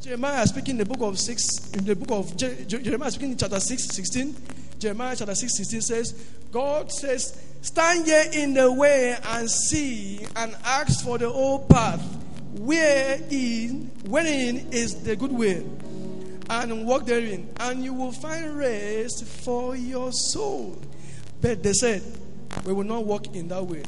Jeremiah 0.00 0.46
speaking 0.46 0.72
in 0.72 0.78
the 0.78 0.84
book 0.84 1.00
of 1.00 1.18
6, 1.18 1.72
in 1.74 1.84
the 1.84 1.94
book 1.94 2.10
of 2.10 2.36
Je- 2.36 2.64
Je- 2.66 2.82
Jeremiah 2.82 3.10
speaking 3.10 3.32
in 3.32 3.38
chapter 3.38 3.60
6, 3.60 3.84
16. 3.84 4.34
Jeremiah 4.78 5.14
chapter 5.16 5.34
6, 5.34 5.56
16 5.58 5.80
says, 5.80 6.12
God 6.50 6.90
says, 6.90 7.40
Stand 7.62 8.08
ye 8.08 8.42
in 8.42 8.54
the 8.54 8.72
way 8.72 9.16
and 9.24 9.48
see 9.48 10.26
and 10.34 10.52
ask 10.64 11.04
for 11.04 11.16
the 11.16 11.28
old 11.28 11.68
path, 11.68 12.02
wherein, 12.58 13.88
wherein 14.04 14.66
is 14.72 15.04
the 15.04 15.14
good 15.14 15.30
way, 15.30 15.64
and 16.50 16.84
walk 16.84 17.06
therein, 17.06 17.48
and 17.60 17.84
you 17.84 17.94
will 17.94 18.10
find 18.10 18.58
rest 18.58 19.24
for 19.24 19.76
your 19.76 20.10
soul. 20.10 20.76
But 21.40 21.62
they 21.62 21.72
said, 21.72 22.02
We 22.64 22.72
will 22.72 22.84
not 22.84 23.04
walk 23.04 23.32
in 23.34 23.46
that 23.48 23.64
way. 23.64 23.84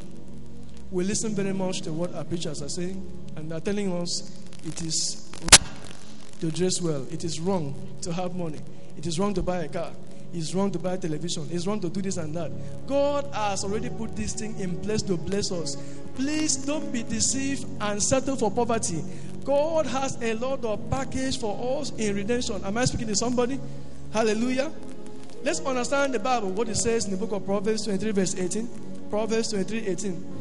We 0.92 1.02
listen 1.02 1.34
very 1.34 1.52
much 1.52 1.80
to 1.82 1.92
what 1.92 2.14
our 2.14 2.22
preachers 2.22 2.62
are 2.62 2.68
saying, 2.68 3.04
and 3.34 3.50
they're 3.50 3.58
telling 3.58 3.92
us 3.92 4.38
it 4.64 4.82
is 4.82 5.28
to 6.38 6.52
dress 6.52 6.80
well. 6.80 7.04
It 7.10 7.24
is 7.24 7.40
wrong 7.40 7.74
to 8.02 8.12
have 8.12 8.36
money. 8.36 8.60
It 8.96 9.06
is 9.06 9.18
wrong 9.18 9.34
to 9.34 9.42
buy 9.42 9.64
a 9.64 9.68
car. 9.68 9.90
It's 10.34 10.54
wrong 10.54 10.70
to 10.72 10.78
buy 10.78 10.96
television. 10.96 11.48
It's 11.50 11.66
wrong 11.66 11.80
to 11.80 11.88
do 11.88 12.02
this 12.02 12.16
and 12.16 12.34
that. 12.34 12.50
God 12.86 13.26
has 13.32 13.64
already 13.64 13.88
put 13.88 14.16
this 14.16 14.34
thing 14.34 14.58
in 14.58 14.76
place 14.80 15.00
to 15.02 15.16
bless 15.16 15.52
us. 15.52 15.76
Please 16.16 16.56
don't 16.56 16.92
be 16.92 17.02
deceived 17.04 17.66
and 17.80 18.02
settle 18.02 18.36
for 18.36 18.50
poverty. 18.50 19.02
God 19.44 19.86
has 19.86 20.20
a 20.22 20.34
lot 20.34 20.64
of 20.64 20.90
package 20.90 21.38
for 21.38 21.80
us 21.80 21.90
in 21.92 22.16
redemption. 22.16 22.62
Am 22.64 22.76
I 22.76 22.84
speaking 22.84 23.08
to 23.08 23.16
somebody? 23.16 23.60
Hallelujah. 24.12 24.72
Let's 25.44 25.60
understand 25.60 26.14
the 26.14 26.18
Bible, 26.18 26.50
what 26.50 26.68
it 26.68 26.76
says 26.76 27.04
in 27.04 27.12
the 27.12 27.16
book 27.16 27.32
of 27.32 27.44
Proverbs 27.44 27.84
23, 27.84 28.10
verse 28.12 28.34
18. 28.34 28.68
Proverbs 29.10 29.50
23, 29.50 29.86
18 29.86 30.34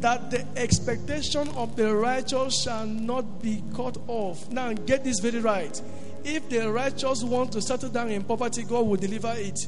that 0.00 0.30
the 0.30 0.46
expectation 0.56 1.46
of 1.50 1.76
the 1.76 1.94
righteous 1.94 2.62
shall 2.62 2.86
not 2.86 3.42
be 3.42 3.62
cut 3.76 3.98
off. 4.08 4.50
Now, 4.50 4.72
get 4.72 5.04
this 5.04 5.20
very 5.20 5.40
right. 5.40 5.80
If 6.24 6.48
the 6.48 6.70
righteous 6.70 7.22
want 7.22 7.52
to 7.52 7.62
settle 7.62 7.88
down 7.88 8.10
in 8.10 8.24
poverty, 8.24 8.64
God 8.64 8.86
will 8.86 8.96
deliver 8.96 9.32
it. 9.36 9.66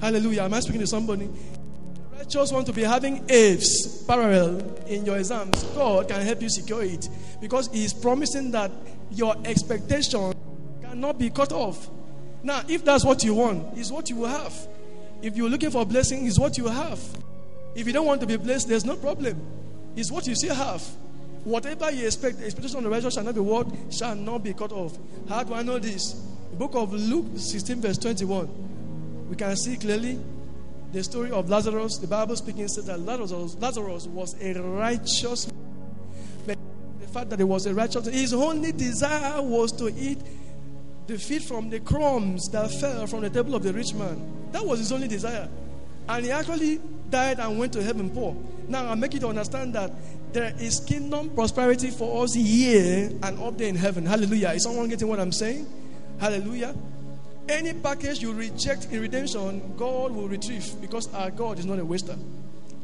Hallelujah. 0.00 0.42
Am 0.42 0.54
I 0.54 0.60
speaking 0.60 0.80
to 0.80 0.86
somebody? 0.86 1.26
The 1.26 2.18
righteous 2.18 2.52
want 2.52 2.66
to 2.66 2.72
be 2.72 2.82
having 2.82 3.24
A's 3.28 4.04
parallel 4.06 4.60
in 4.86 5.04
your 5.04 5.18
exams. 5.18 5.62
God 5.64 6.08
can 6.08 6.22
help 6.22 6.42
you 6.42 6.48
secure 6.48 6.82
it 6.82 7.08
because 7.40 7.68
He 7.68 7.84
is 7.84 7.94
promising 7.94 8.50
that 8.52 8.70
your 9.10 9.36
expectation 9.44 10.34
cannot 10.82 11.18
be 11.18 11.30
cut 11.30 11.52
off. 11.52 11.88
Now, 12.42 12.62
if 12.68 12.84
that's 12.84 13.04
what 13.04 13.24
you 13.24 13.34
want, 13.34 13.76
is 13.76 13.90
what 13.90 14.10
you 14.10 14.16
will 14.16 14.28
have. 14.28 14.54
If 15.22 15.36
you're 15.36 15.48
looking 15.48 15.70
for 15.70 15.84
blessing, 15.84 16.26
is 16.26 16.38
what 16.38 16.56
you 16.56 16.68
have. 16.68 17.00
If 17.74 17.86
you 17.86 17.92
don't 17.92 18.06
want 18.06 18.20
to 18.20 18.26
be 18.26 18.36
blessed, 18.36 18.68
there's 18.68 18.84
no 18.84 18.96
problem. 18.96 19.40
It's 19.96 20.10
what 20.10 20.26
you 20.26 20.34
still 20.34 20.54
have. 20.54 20.82
Whatever 21.44 21.90
you 21.90 22.06
expect, 22.06 22.38
the 22.38 22.46
expectation 22.46 22.78
of 22.78 22.84
the 22.84 22.90
righteous 22.90 23.14
shall 23.14 23.24
not 23.24 23.34
be 23.34 23.40
what 23.40 23.66
shall 23.90 24.14
not 24.14 24.42
be 24.44 24.52
cut 24.52 24.72
off. 24.72 24.98
How 25.28 25.42
do 25.44 25.54
I 25.54 25.62
know 25.62 25.78
this? 25.78 26.12
The 26.50 26.56
book 26.56 26.74
of 26.74 26.92
Luke 26.92 27.26
16, 27.36 27.80
verse 27.80 27.98
21. 27.98 29.28
We 29.30 29.36
can 29.36 29.56
see 29.56 29.76
clearly 29.76 30.18
the 30.92 31.04
story 31.04 31.30
of 31.30 31.48
Lazarus. 31.48 31.98
The 31.98 32.06
Bible 32.06 32.36
speaking 32.36 32.68
says 32.68 32.86
that 32.86 33.00
Lazarus, 33.00 33.56
Lazarus 33.60 34.06
was 34.06 34.34
a 34.40 34.54
righteous 34.54 35.46
man. 35.46 35.56
But 36.46 36.58
the 37.00 37.06
fact 37.06 37.30
that 37.30 37.38
he 37.38 37.44
was 37.44 37.66
a 37.66 37.74
righteous 37.74 38.06
his 38.06 38.32
only 38.32 38.72
desire 38.72 39.40
was 39.42 39.72
to 39.72 39.88
eat 39.88 40.18
the 41.06 41.18
feed 41.18 41.42
from 41.42 41.70
the 41.70 41.80
crumbs 41.80 42.48
that 42.50 42.70
fell 42.70 43.06
from 43.06 43.22
the 43.22 43.30
table 43.30 43.54
of 43.54 43.62
the 43.62 43.72
rich 43.72 43.94
man. 43.94 44.20
That 44.52 44.64
was 44.64 44.78
his 44.78 44.92
only 44.92 45.08
desire. 45.08 45.48
And 46.08 46.24
he 46.24 46.30
actually 46.30 46.80
died 47.10 47.38
and 47.38 47.58
went 47.58 47.72
to 47.74 47.82
heaven 47.82 48.10
poor. 48.10 48.36
Now 48.68 48.90
I 48.90 48.94
make 48.94 49.14
you 49.14 49.20
to 49.20 49.28
understand 49.28 49.74
that 49.74 49.90
there 50.32 50.54
is 50.58 50.80
kingdom 50.80 51.30
prosperity 51.30 51.90
for 51.90 52.24
us 52.24 52.34
here 52.34 53.10
and 53.22 53.38
up 53.40 53.58
there 53.58 53.68
in 53.68 53.76
heaven. 53.76 54.04
Hallelujah. 54.04 54.50
Is 54.50 54.64
someone 54.64 54.88
getting 54.88 55.08
what 55.08 55.20
I'm 55.20 55.32
saying? 55.32 55.66
Hallelujah. 56.18 56.74
Any 57.48 57.72
package 57.72 58.20
you 58.20 58.32
reject 58.32 58.88
in 58.92 59.00
redemption, 59.00 59.74
God 59.76 60.12
will 60.12 60.28
retrieve 60.28 60.80
because 60.80 61.12
our 61.14 61.30
God 61.30 61.58
is 61.58 61.64
not 61.64 61.78
a 61.78 61.84
waster. 61.84 62.16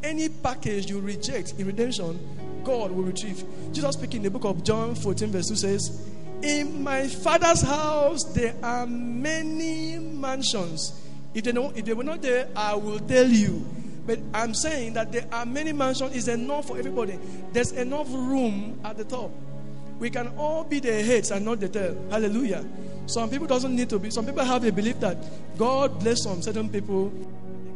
Any 0.02 0.28
package 0.28 0.88
you 0.88 1.00
reject 1.00 1.54
in 1.58 1.66
redemption, 1.66 2.18
God 2.64 2.90
will 2.90 3.04
retrieve. 3.04 3.44
Jesus 3.72 3.94
speaking 3.94 4.18
in 4.18 4.22
the 4.24 4.30
book 4.30 4.44
of 4.44 4.64
John 4.64 4.94
14, 4.94 5.30
verse 5.30 5.48
2 5.48 5.56
says, 5.56 6.08
In 6.42 6.82
my 6.82 7.06
father's 7.06 7.60
house 7.60 8.24
there 8.32 8.54
are 8.62 8.86
many 8.86 9.98
mansions. 9.98 11.00
If 11.34 11.44
they, 11.44 11.52
know, 11.52 11.72
if 11.74 11.84
they 11.84 11.92
were 11.92 12.04
not 12.04 12.22
there, 12.22 12.48
I 12.56 12.74
will 12.74 13.00
tell 13.00 13.26
you. 13.26 13.66
But 14.06 14.18
I'm 14.34 14.54
saying 14.54 14.94
that 14.94 15.12
there 15.12 15.26
are 15.32 15.46
many 15.46 15.72
mansions 15.72 16.14
is 16.14 16.28
enough 16.28 16.66
for 16.66 16.78
everybody. 16.78 17.18
There's 17.52 17.72
enough 17.72 18.08
room 18.10 18.78
at 18.84 18.96
the 18.96 19.04
top. 19.04 19.30
We 19.98 20.10
can 20.10 20.28
all 20.36 20.64
be 20.64 20.80
the 20.80 21.02
heads 21.02 21.30
and 21.30 21.44
not 21.44 21.60
the 21.60 21.68
tail. 21.68 21.96
Hallelujah. 22.10 22.64
Some 23.06 23.30
people 23.30 23.46
doesn't 23.46 23.74
need 23.74 23.88
to 23.90 23.98
be. 23.98 24.10
Some 24.10 24.26
people 24.26 24.44
have 24.44 24.64
a 24.64 24.72
belief 24.72 25.00
that 25.00 25.16
God 25.56 26.00
bless 26.00 26.22
some 26.24 26.42
certain 26.42 26.68
people. 26.68 27.12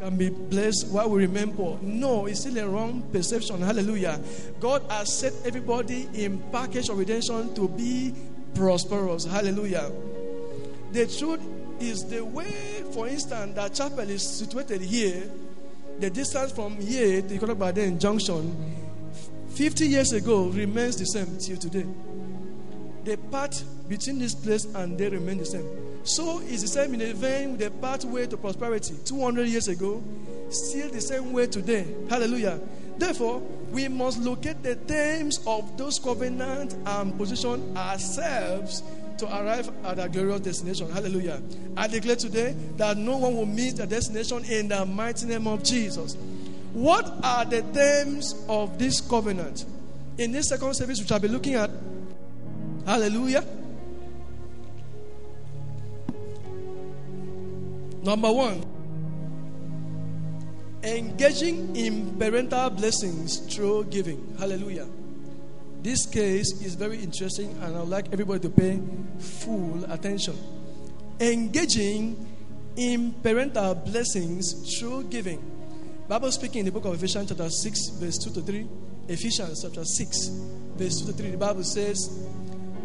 Can 0.01 0.17
be 0.17 0.29
blessed 0.31 0.89
while 0.89 1.11
we 1.11 1.27
remain 1.27 1.53
poor. 1.53 1.77
No, 1.83 2.27
it's 2.27 2.41
still 2.41 2.57
a 2.59 2.69
wrong 2.69 3.03
perception. 3.13 3.61
Hallelujah. 3.61 4.21
God 4.61 4.85
has 4.89 5.13
set 5.13 5.33
everybody 5.45 6.09
in 6.15 6.39
package 6.53 6.89
of 6.89 6.99
redemption 6.99 7.53
to 7.55 7.67
be 7.69 8.15
prosperous. 8.55 9.25
Hallelujah. 9.25 9.91
The 10.93 11.07
truth 11.07 11.41
is 11.81 12.05
the 12.05 12.25
way, 12.25 12.85
for 12.93 13.09
instance, 13.09 13.57
that 13.57 13.75
chapel 13.75 14.09
is 14.09 14.23
situated 14.23 14.83
here 14.83 15.29
the 16.01 16.11
distance 16.11 16.53
from 16.53 16.77
here 16.81 17.23
to 17.23 17.39
Ikorobaden 17.39 17.99
Junction 17.99 18.55
50 19.51 19.87
years 19.87 20.13
ago 20.13 20.47
remains 20.47 20.97
the 20.97 21.05
same 21.05 21.37
till 21.39 21.57
today. 21.57 21.87
The 23.05 23.17
path 23.33 23.65
between 23.89 24.19
this 24.19 24.35
place 24.35 24.67
and 24.67 24.97
there 24.97 25.11
remains 25.11 25.41
the 25.41 25.59
same. 25.59 26.05
So 26.05 26.41
it's 26.45 26.63
the 26.63 26.69
same 26.69 26.95
in 26.95 27.01
the 27.01 27.15
vein 27.15 27.57
the 27.57 27.71
pathway 27.71 28.27
to 28.27 28.37
prosperity 28.37 28.95
200 29.05 29.49
years 29.49 29.69
ago, 29.69 30.03
still 30.51 30.89
the 30.91 31.01
same 31.01 31.33
way 31.33 31.47
today. 31.47 31.87
Hallelujah. 32.09 32.61
Therefore, 32.99 33.41
we 33.73 33.89
must 33.89 34.21
locate 34.21 34.63
the 34.63 34.77
terms 34.77 35.41
of 35.47 35.77
those 35.77 35.99
covenants 35.99 36.77
and 36.87 37.17
position 37.19 37.77
ourselves 37.77 38.83
to 39.19 39.27
arrive 39.27 39.71
at 39.85 39.99
our 39.99 40.09
glorious 40.09 40.41
destination. 40.41 40.91
Hallelujah. 40.91 41.43
I 41.77 41.87
declare 41.87 42.17
today 42.17 42.55
that 42.77 42.97
no 42.97 43.19
one 43.19 43.37
will 43.37 43.47
miss 43.47 43.75
the 43.75 43.87
destination 43.87 44.45
in 44.45 44.69
the 44.69 44.85
mighty 44.87 45.27
name 45.27 45.47
of 45.47 45.63
Jesus. 45.63 46.17
What 46.73 47.13
are 47.23 47.45
the 47.45 47.63
terms 47.73 48.35
of 48.49 48.79
this 48.79 49.01
covenant? 49.01 49.65
In 50.19 50.33
this 50.33 50.49
second 50.49 50.75
service, 50.75 51.01
which 51.01 51.11
I'll 51.13 51.21
be 51.21 51.29
looking 51.29 51.55
at, 51.55 51.71
hallelujah. 52.85 53.45
Number 58.03 58.33
one, 58.33 58.65
engaging 60.83 61.75
in 61.77 62.17
parental 62.19 62.71
blessings 62.71 63.39
through 63.39 63.85
giving. 63.85 64.37
Hallelujah. 64.39 64.87
This 65.83 66.07
case 66.07 66.61
is 66.61 66.75
very 66.75 66.99
interesting, 66.99 67.57
and 67.63 67.77
I 67.77 67.81
would 67.81 67.89
like 67.89 68.13
everybody 68.13 68.41
to 68.41 68.51
pay 68.51 68.81
full 69.19 69.85
attention. 69.91 70.37
Engaging 71.21 72.27
in 72.77 73.13
parental 73.23 73.75
blessings 73.75 74.77
through 74.79 75.05
giving. 75.05 75.43
Bible 76.09 76.33
speaking 76.33 76.61
in 76.61 76.67
the 76.67 76.73
book 76.73 76.85
of 76.85 76.95
Ephesians, 76.95 77.29
chapter 77.29 77.49
6, 77.49 77.89
verse 78.01 78.19
2 78.19 78.31
to 78.31 78.41
3. 78.41 78.67
Ephesians, 79.09 79.63
chapter 79.63 79.85
6, 79.85 80.29
verse 80.77 81.01
2 81.01 81.07
to 81.07 81.13
3. 81.13 81.31
The 81.31 81.37
Bible 81.37 81.65
says, 81.65 82.27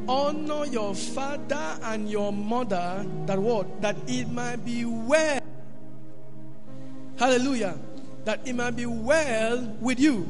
Honor 0.08 0.66
your 0.66 0.94
father 0.94 1.80
and 1.84 2.10
your 2.10 2.34
mother, 2.34 3.06
that 3.26 3.40
what? 3.40 3.82
That 3.82 3.96
it 4.08 4.30
might 4.30 4.66
be 4.66 4.86
well. 4.86 5.40
Hallelujah. 7.18 7.78
That 8.26 8.46
it 8.46 8.54
might 8.54 8.76
be 8.76 8.86
well 8.86 9.78
with 9.80 10.00
you. 10.00 10.28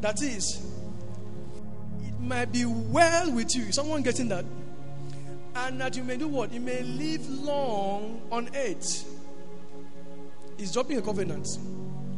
That 0.00 0.22
is, 0.22 0.69
might 2.20 2.52
be 2.52 2.64
well 2.64 3.32
with 3.32 3.54
you. 3.56 3.72
Someone 3.72 4.02
getting 4.02 4.28
that? 4.28 4.44
And 5.54 5.80
that 5.80 5.96
you 5.96 6.04
may 6.04 6.16
do 6.16 6.28
what? 6.28 6.52
You 6.52 6.60
may 6.60 6.82
live 6.82 7.28
long 7.28 8.22
on 8.30 8.48
earth. 8.54 9.06
He's 10.56 10.72
dropping 10.72 10.98
a 10.98 11.02
covenant. 11.02 11.58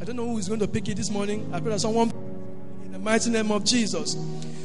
I 0.01 0.05
don't 0.05 0.17
know 0.17 0.27
who 0.27 0.39
is 0.39 0.49
going 0.49 0.61
to 0.61 0.69
pick 0.69 0.89
it 0.89 0.97
this 0.97 1.11
morning. 1.11 1.49
I 1.53 1.61
pray 1.61 1.71
that 1.71 1.81
someone 1.81 2.11
in 2.85 2.93
the 2.93 2.99
mighty 2.99 3.31
name 3.31 3.51
of 3.53 3.65
Jesus. 3.65 4.17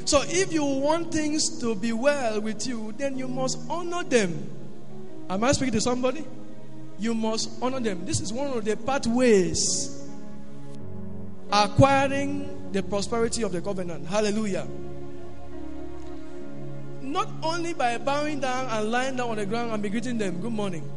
So 0.05 0.23
if 0.25 0.51
you 0.51 0.65
want 0.65 1.11
things 1.11 1.59
to 1.59 1.75
be 1.75 1.93
well 1.93 2.41
with 2.41 2.65
you, 2.65 2.93
then 2.97 3.17
you 3.17 3.27
must 3.27 3.59
honor 3.69 4.03
them. 4.03 4.49
Am 5.29 5.43
I 5.43 5.51
speaking 5.51 5.73
to 5.73 5.81
somebody? 5.81 6.25
You 6.97 7.13
must 7.13 7.51
honor 7.61 7.79
them. 7.79 8.05
This 8.05 8.19
is 8.21 8.33
one 8.33 8.47
of 8.47 8.65
the 8.65 8.75
pathways 8.77 10.07
acquiring 11.51 12.71
the 12.71 12.83
prosperity 12.83 13.43
of 13.43 13.51
the 13.51 13.61
covenant. 13.61 14.07
Hallelujah. 14.07 14.67
Not 17.17 17.29
only 17.41 17.73
by 17.73 17.97
bowing 17.97 18.41
down 18.41 18.67
and 18.69 18.91
lying 18.91 19.15
down 19.15 19.31
on 19.31 19.37
the 19.37 19.45
ground 19.47 19.71
and 19.71 19.81
be 19.81 19.89
greeting 19.89 20.19
them, 20.19 20.39
good 20.39 20.51
morning. 20.51 20.87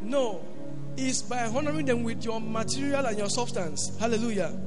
No, 0.00 0.40
it's 0.96 1.20
by 1.20 1.48
honoring 1.48 1.84
them 1.84 2.02
with 2.02 2.24
your 2.24 2.40
material 2.40 3.04
and 3.04 3.18
your 3.18 3.28
substance. 3.28 3.94
Hallelujah. 3.98 4.58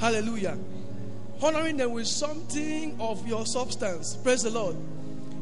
Hallelujah. 0.00 0.58
Honoring 1.40 1.76
them 1.76 1.92
with 1.92 2.08
something 2.08 2.96
of 3.00 3.28
your 3.28 3.46
substance. 3.46 4.16
Praise 4.16 4.42
the 4.42 4.50
Lord. 4.50 4.74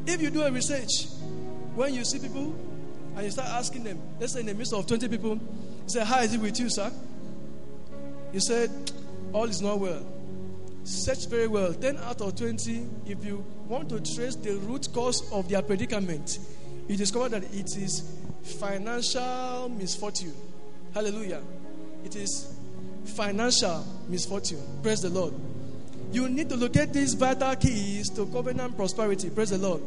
If 0.05 0.21
you 0.21 0.29
do 0.29 0.43
a 0.43 0.51
research, 0.51 1.07
when 1.73 1.95
you 1.95 2.05
see 2.05 2.19
people 2.19 2.53
and 3.15 3.25
you 3.25 3.31
start 3.31 3.49
asking 3.49 3.83
them, 3.83 3.99
let's 4.19 4.33
say 4.33 4.41
in 4.41 4.45
the 4.45 4.53
midst 4.53 4.73
of 4.73 4.85
20 4.85 5.07
people, 5.07 5.39
say, 5.87 6.05
How 6.05 6.19
is 6.19 6.35
it 6.35 6.39
with 6.39 6.59
you, 6.59 6.69
sir? 6.69 6.91
You 8.31 8.41
said, 8.41 8.69
All 9.33 9.45
is 9.45 9.59
not 9.59 9.79
well. 9.79 10.05
Search 10.83 11.25
very 11.29 11.47
well. 11.47 11.73
10 11.73 11.97
out 11.97 12.21
of 12.21 12.35
20, 12.35 12.85
if 13.07 13.25
you 13.25 13.43
want 13.67 13.89
to 13.89 13.99
trace 13.99 14.35
the 14.35 14.55
root 14.57 14.87
cause 14.93 15.31
of 15.31 15.49
their 15.49 15.61
predicament, 15.61 16.39
you 16.87 16.97
discover 16.97 17.29
that 17.29 17.43
it 17.53 17.77
is 17.77 18.11
financial 18.43 19.69
misfortune. 19.69 20.33
Hallelujah. 20.93 21.41
It 22.03 22.15
is 22.15 22.55
financial 23.05 23.85
misfortune. 24.07 24.61
Praise 24.81 25.01
the 25.01 25.09
Lord. 25.09 25.33
You 26.11 26.29
need 26.29 26.49
to 26.49 26.55
locate 26.55 26.93
these 26.93 27.13
vital 27.13 27.55
keys 27.55 28.09
to 28.11 28.25
covenant 28.27 28.77
prosperity. 28.77 29.29
Praise 29.29 29.49
the 29.49 29.57
Lord. 29.57 29.81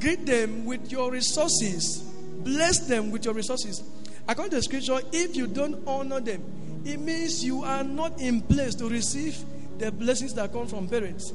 Greet 0.00 0.26
them 0.26 0.64
with 0.64 0.90
your 0.90 1.10
resources. 1.10 1.98
Bless 1.98 2.80
them 2.80 3.10
with 3.10 3.24
your 3.24 3.34
resources. 3.34 3.82
According 4.26 4.50
to 4.50 4.56
the 4.56 4.62
scripture, 4.62 4.98
if 5.12 5.36
you 5.36 5.46
don't 5.46 5.86
honor 5.86 6.20
them, 6.20 6.42
it 6.84 6.98
means 6.98 7.44
you 7.44 7.62
are 7.62 7.84
not 7.84 8.20
in 8.20 8.40
place 8.40 8.74
to 8.76 8.88
receive 8.88 9.36
the 9.78 9.92
blessings 9.92 10.34
that 10.34 10.52
come 10.52 10.66
from 10.66 10.88
parents. 10.88 11.32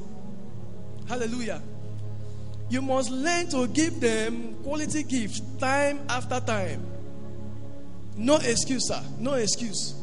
Hallelujah. 1.07 1.61
You 2.69 2.81
must 2.81 3.11
learn 3.11 3.47
to 3.49 3.67
give 3.67 3.99
them 3.99 4.55
quality 4.63 5.03
gifts 5.03 5.41
time 5.59 5.99
after 6.09 6.39
time. 6.39 6.85
No 8.17 8.37
excuse, 8.37 8.87
sir. 8.87 9.01
No 9.19 9.33
excuse. 9.33 9.93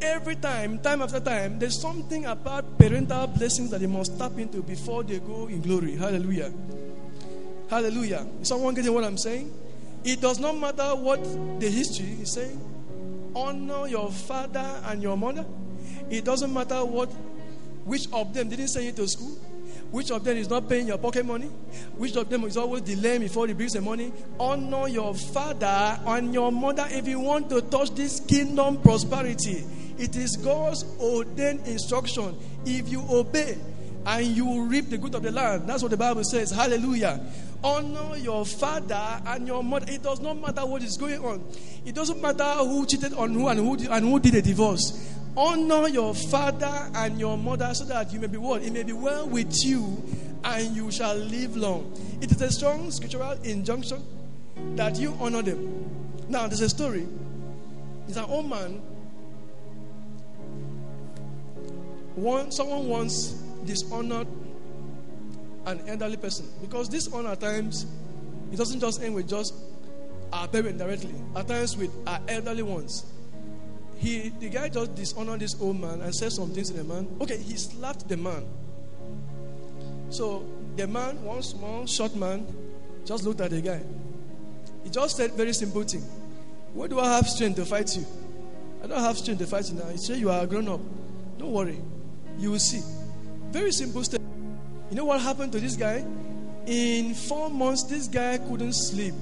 Every 0.00 0.36
time, 0.36 0.78
time 0.80 1.02
after 1.02 1.20
time, 1.20 1.58
there's 1.58 1.78
something 1.80 2.24
about 2.26 2.78
parental 2.78 3.26
blessings 3.26 3.70
that 3.70 3.80
they 3.80 3.86
must 3.86 4.18
tap 4.18 4.38
into 4.38 4.62
before 4.62 5.02
they 5.02 5.18
go 5.18 5.48
in 5.48 5.60
glory. 5.60 5.96
Hallelujah. 5.96 6.52
Hallelujah. 7.68 8.26
Is 8.40 8.48
someone 8.48 8.74
getting 8.74 8.92
what 8.92 9.04
I'm 9.04 9.18
saying? 9.18 9.52
It 10.04 10.20
does 10.20 10.40
not 10.40 10.56
matter 10.58 10.96
what 10.96 11.22
the 11.60 11.70
history 11.70 12.16
is 12.20 12.32
saying. 12.32 12.60
Honor 13.34 13.86
your 13.86 14.10
father 14.10 14.80
and 14.86 15.02
your 15.02 15.16
mother. 15.16 15.44
It 16.10 16.24
doesn't 16.24 16.52
matter 16.52 16.84
what 16.84 17.10
which 17.84 18.06
of 18.12 18.32
them 18.34 18.48
didn't 18.48 18.68
send 18.68 18.86
you 18.86 18.92
to 18.92 19.08
school. 19.08 19.36
Which 19.92 20.10
of 20.10 20.24
them 20.24 20.38
is 20.38 20.48
not 20.48 20.70
paying 20.70 20.88
your 20.88 20.96
pocket 20.96 21.26
money? 21.26 21.48
Which 21.98 22.16
of 22.16 22.30
them 22.30 22.44
is 22.44 22.56
always 22.56 22.80
delaying 22.80 23.20
before 23.20 23.46
he 23.46 23.52
brings 23.52 23.74
the 23.74 23.82
money? 23.82 24.10
Honor 24.40 24.88
your 24.88 25.14
father 25.14 26.00
and 26.06 26.32
your 26.32 26.50
mother 26.50 26.86
if 26.88 27.06
you 27.06 27.20
want 27.20 27.50
to 27.50 27.60
touch 27.60 27.94
this 27.94 28.18
kingdom 28.18 28.80
prosperity. 28.80 29.64
It 29.98 30.16
is 30.16 30.36
God's 30.36 30.86
ordained 30.98 31.66
instruction. 31.66 32.38
If 32.64 32.88
you 32.88 33.04
obey 33.10 33.58
and 34.06 34.26
you 34.26 34.62
reap 34.64 34.88
the 34.88 34.96
good 34.96 35.14
of 35.14 35.22
the 35.22 35.30
land, 35.30 35.68
that's 35.68 35.82
what 35.82 35.90
the 35.90 35.98
Bible 35.98 36.24
says. 36.24 36.50
Hallelujah. 36.50 37.20
Honor 37.62 38.16
your 38.16 38.46
father 38.46 39.20
and 39.26 39.46
your 39.46 39.62
mother. 39.62 39.86
It 39.88 40.02
does 40.02 40.20
not 40.20 40.40
matter 40.40 40.64
what 40.64 40.82
is 40.82 40.96
going 40.96 41.22
on. 41.22 41.44
It 41.84 41.94
doesn't 41.94 42.20
matter 42.20 42.44
who 42.44 42.86
cheated 42.86 43.12
on 43.12 43.34
who 43.34 43.46
and 43.46 43.60
who 43.60 43.90
and 43.90 44.04
who 44.06 44.18
did 44.18 44.36
a 44.36 44.42
divorce. 44.42 45.20
Honor 45.36 45.88
your 45.88 46.14
father 46.14 46.90
and 46.94 47.18
your 47.18 47.38
mother 47.38 47.72
so 47.72 47.84
that 47.84 48.12
you 48.12 48.20
may 48.20 48.26
be 48.26 48.36
what? 48.36 48.62
It 48.62 48.72
may 48.72 48.82
be 48.82 48.92
well 48.92 49.26
with 49.26 49.64
you 49.64 50.02
and 50.44 50.76
you 50.76 50.90
shall 50.90 51.14
live 51.14 51.56
long. 51.56 51.92
It 52.20 52.30
is 52.30 52.40
a 52.42 52.50
strong 52.50 52.90
scriptural 52.90 53.32
injunction 53.42 54.02
that 54.76 54.96
you 54.98 55.16
honor 55.20 55.40
them. 55.40 55.90
Now, 56.28 56.46
there's 56.48 56.60
a 56.60 56.68
story. 56.68 57.06
It's 58.08 58.16
an 58.18 58.24
old 58.24 58.48
man. 58.48 58.82
One, 62.14 62.50
someone 62.52 62.88
once 62.88 63.30
dishonored 63.64 64.26
an 65.64 65.80
elderly 65.88 66.16
person 66.16 66.46
because 66.60 66.90
this 66.90 67.10
honor 67.12 67.30
at 67.30 67.40
times 67.40 67.86
it 68.52 68.56
doesn't 68.56 68.80
just 68.80 69.00
end 69.00 69.14
with 69.14 69.28
just 69.28 69.54
our 70.30 70.46
parent 70.46 70.76
directly. 70.76 71.14
At 71.34 71.48
times 71.48 71.76
with 71.76 71.90
our 72.06 72.20
elderly 72.28 72.62
ones 72.62 73.06
he 74.02 74.30
the 74.40 74.48
guy 74.48 74.68
just 74.68 74.96
dishonored 74.96 75.38
this 75.38 75.54
old 75.60 75.80
man 75.80 76.00
and 76.00 76.12
said 76.12 76.32
some 76.32 76.50
things 76.50 76.70
to 76.70 76.76
the 76.76 76.82
man. 76.82 77.06
Okay, 77.20 77.36
he 77.36 77.56
slapped 77.56 78.08
the 78.08 78.16
man. 78.16 78.44
So 80.10 80.44
the 80.76 80.88
man, 80.88 81.22
one 81.22 81.42
small 81.42 81.86
short 81.86 82.16
man, 82.16 82.44
just 83.04 83.22
looked 83.22 83.40
at 83.40 83.50
the 83.50 83.62
guy. 83.62 83.80
He 84.82 84.90
just 84.90 85.16
said 85.16 85.32
very 85.34 85.52
simple 85.52 85.84
thing. 85.84 86.02
Where 86.74 86.88
do 86.88 86.98
I 86.98 87.14
have 87.14 87.28
strength 87.28 87.56
to 87.56 87.64
fight 87.64 87.96
you? 87.96 88.04
I 88.82 88.88
don't 88.88 88.98
have 88.98 89.16
strength 89.16 89.38
to 89.38 89.46
fight 89.46 89.70
you 89.70 89.76
now. 89.76 89.88
He 89.88 89.98
said 89.98 90.16
you 90.18 90.30
are 90.30 90.44
grown 90.46 90.68
up. 90.68 90.80
Don't 91.38 91.52
worry. 91.52 91.78
You 92.38 92.50
will 92.50 92.58
see. 92.58 92.82
Very 93.52 93.70
simple 93.70 94.02
step. 94.02 94.20
You 94.90 94.96
know 94.96 95.04
what 95.04 95.20
happened 95.20 95.52
to 95.52 95.60
this 95.60 95.76
guy? 95.76 96.04
In 96.66 97.14
four 97.14 97.50
months, 97.50 97.84
this 97.84 98.08
guy 98.08 98.38
couldn't 98.38 98.72
sleep. 98.72 99.14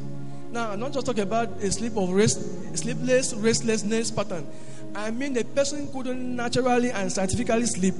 Now, 0.52 0.70
I'm 0.70 0.80
not 0.80 0.92
just 0.92 1.06
talking 1.06 1.22
about 1.22 1.48
a 1.62 1.70
sleep 1.70 1.96
of 1.96 2.10
rest, 2.10 2.76
sleepless, 2.76 3.34
restlessness 3.34 4.10
pattern. 4.10 4.46
I 4.94 5.12
mean, 5.12 5.32
the 5.32 5.44
person 5.44 5.90
couldn't 5.92 6.34
naturally 6.36 6.90
and 6.90 7.10
scientifically 7.12 7.66
sleep. 7.66 7.94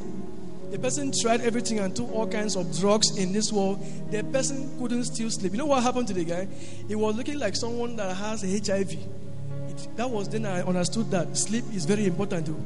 The 0.70 0.78
person 0.78 1.12
tried 1.12 1.40
everything 1.42 1.78
and 1.78 1.94
took 1.94 2.12
all 2.12 2.26
kinds 2.26 2.56
of 2.56 2.76
drugs 2.78 3.16
in 3.16 3.32
this 3.32 3.52
world. 3.52 3.84
The 4.10 4.24
person 4.24 4.76
couldn't 4.78 5.04
still 5.04 5.30
sleep. 5.30 5.52
You 5.52 5.58
know 5.58 5.66
what 5.66 5.82
happened 5.82 6.08
to 6.08 6.14
the 6.14 6.24
guy? 6.24 6.48
He 6.88 6.94
was 6.94 7.16
looking 7.16 7.38
like 7.38 7.54
someone 7.54 7.96
that 7.96 8.16
has 8.16 8.42
HIV. 8.42 8.92
It, 8.92 9.88
that 9.96 10.08
was 10.10 10.28
then 10.28 10.46
I 10.46 10.62
understood 10.62 11.10
that 11.12 11.36
sleep 11.36 11.64
is 11.72 11.84
very 11.84 12.06
important 12.06 12.46
too. 12.46 12.64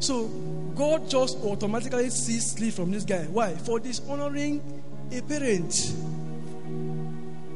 So 0.00 0.28
God 0.74 1.08
just 1.10 1.36
automatically 1.38 2.08
sees 2.10 2.52
sleep 2.52 2.72
from 2.72 2.90
this 2.90 3.04
guy. 3.04 3.24
Why? 3.24 3.54
For 3.54 3.78
dishonoring 3.78 4.62
a 5.12 5.20
parent. 5.22 5.94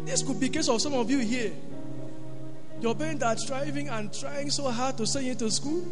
This 0.04 0.22
could 0.22 0.38
be 0.38 0.48
case 0.48 0.68
of 0.68 0.80
some 0.80 0.94
of 0.94 1.10
you 1.10 1.18
here. 1.18 1.52
Your 2.80 2.94
parents 2.94 3.24
are 3.24 3.36
striving 3.36 3.88
and 3.88 4.12
trying 4.12 4.50
so 4.50 4.70
hard 4.70 4.98
to 4.98 5.06
send 5.06 5.26
you 5.26 5.34
to 5.36 5.50
school. 5.50 5.82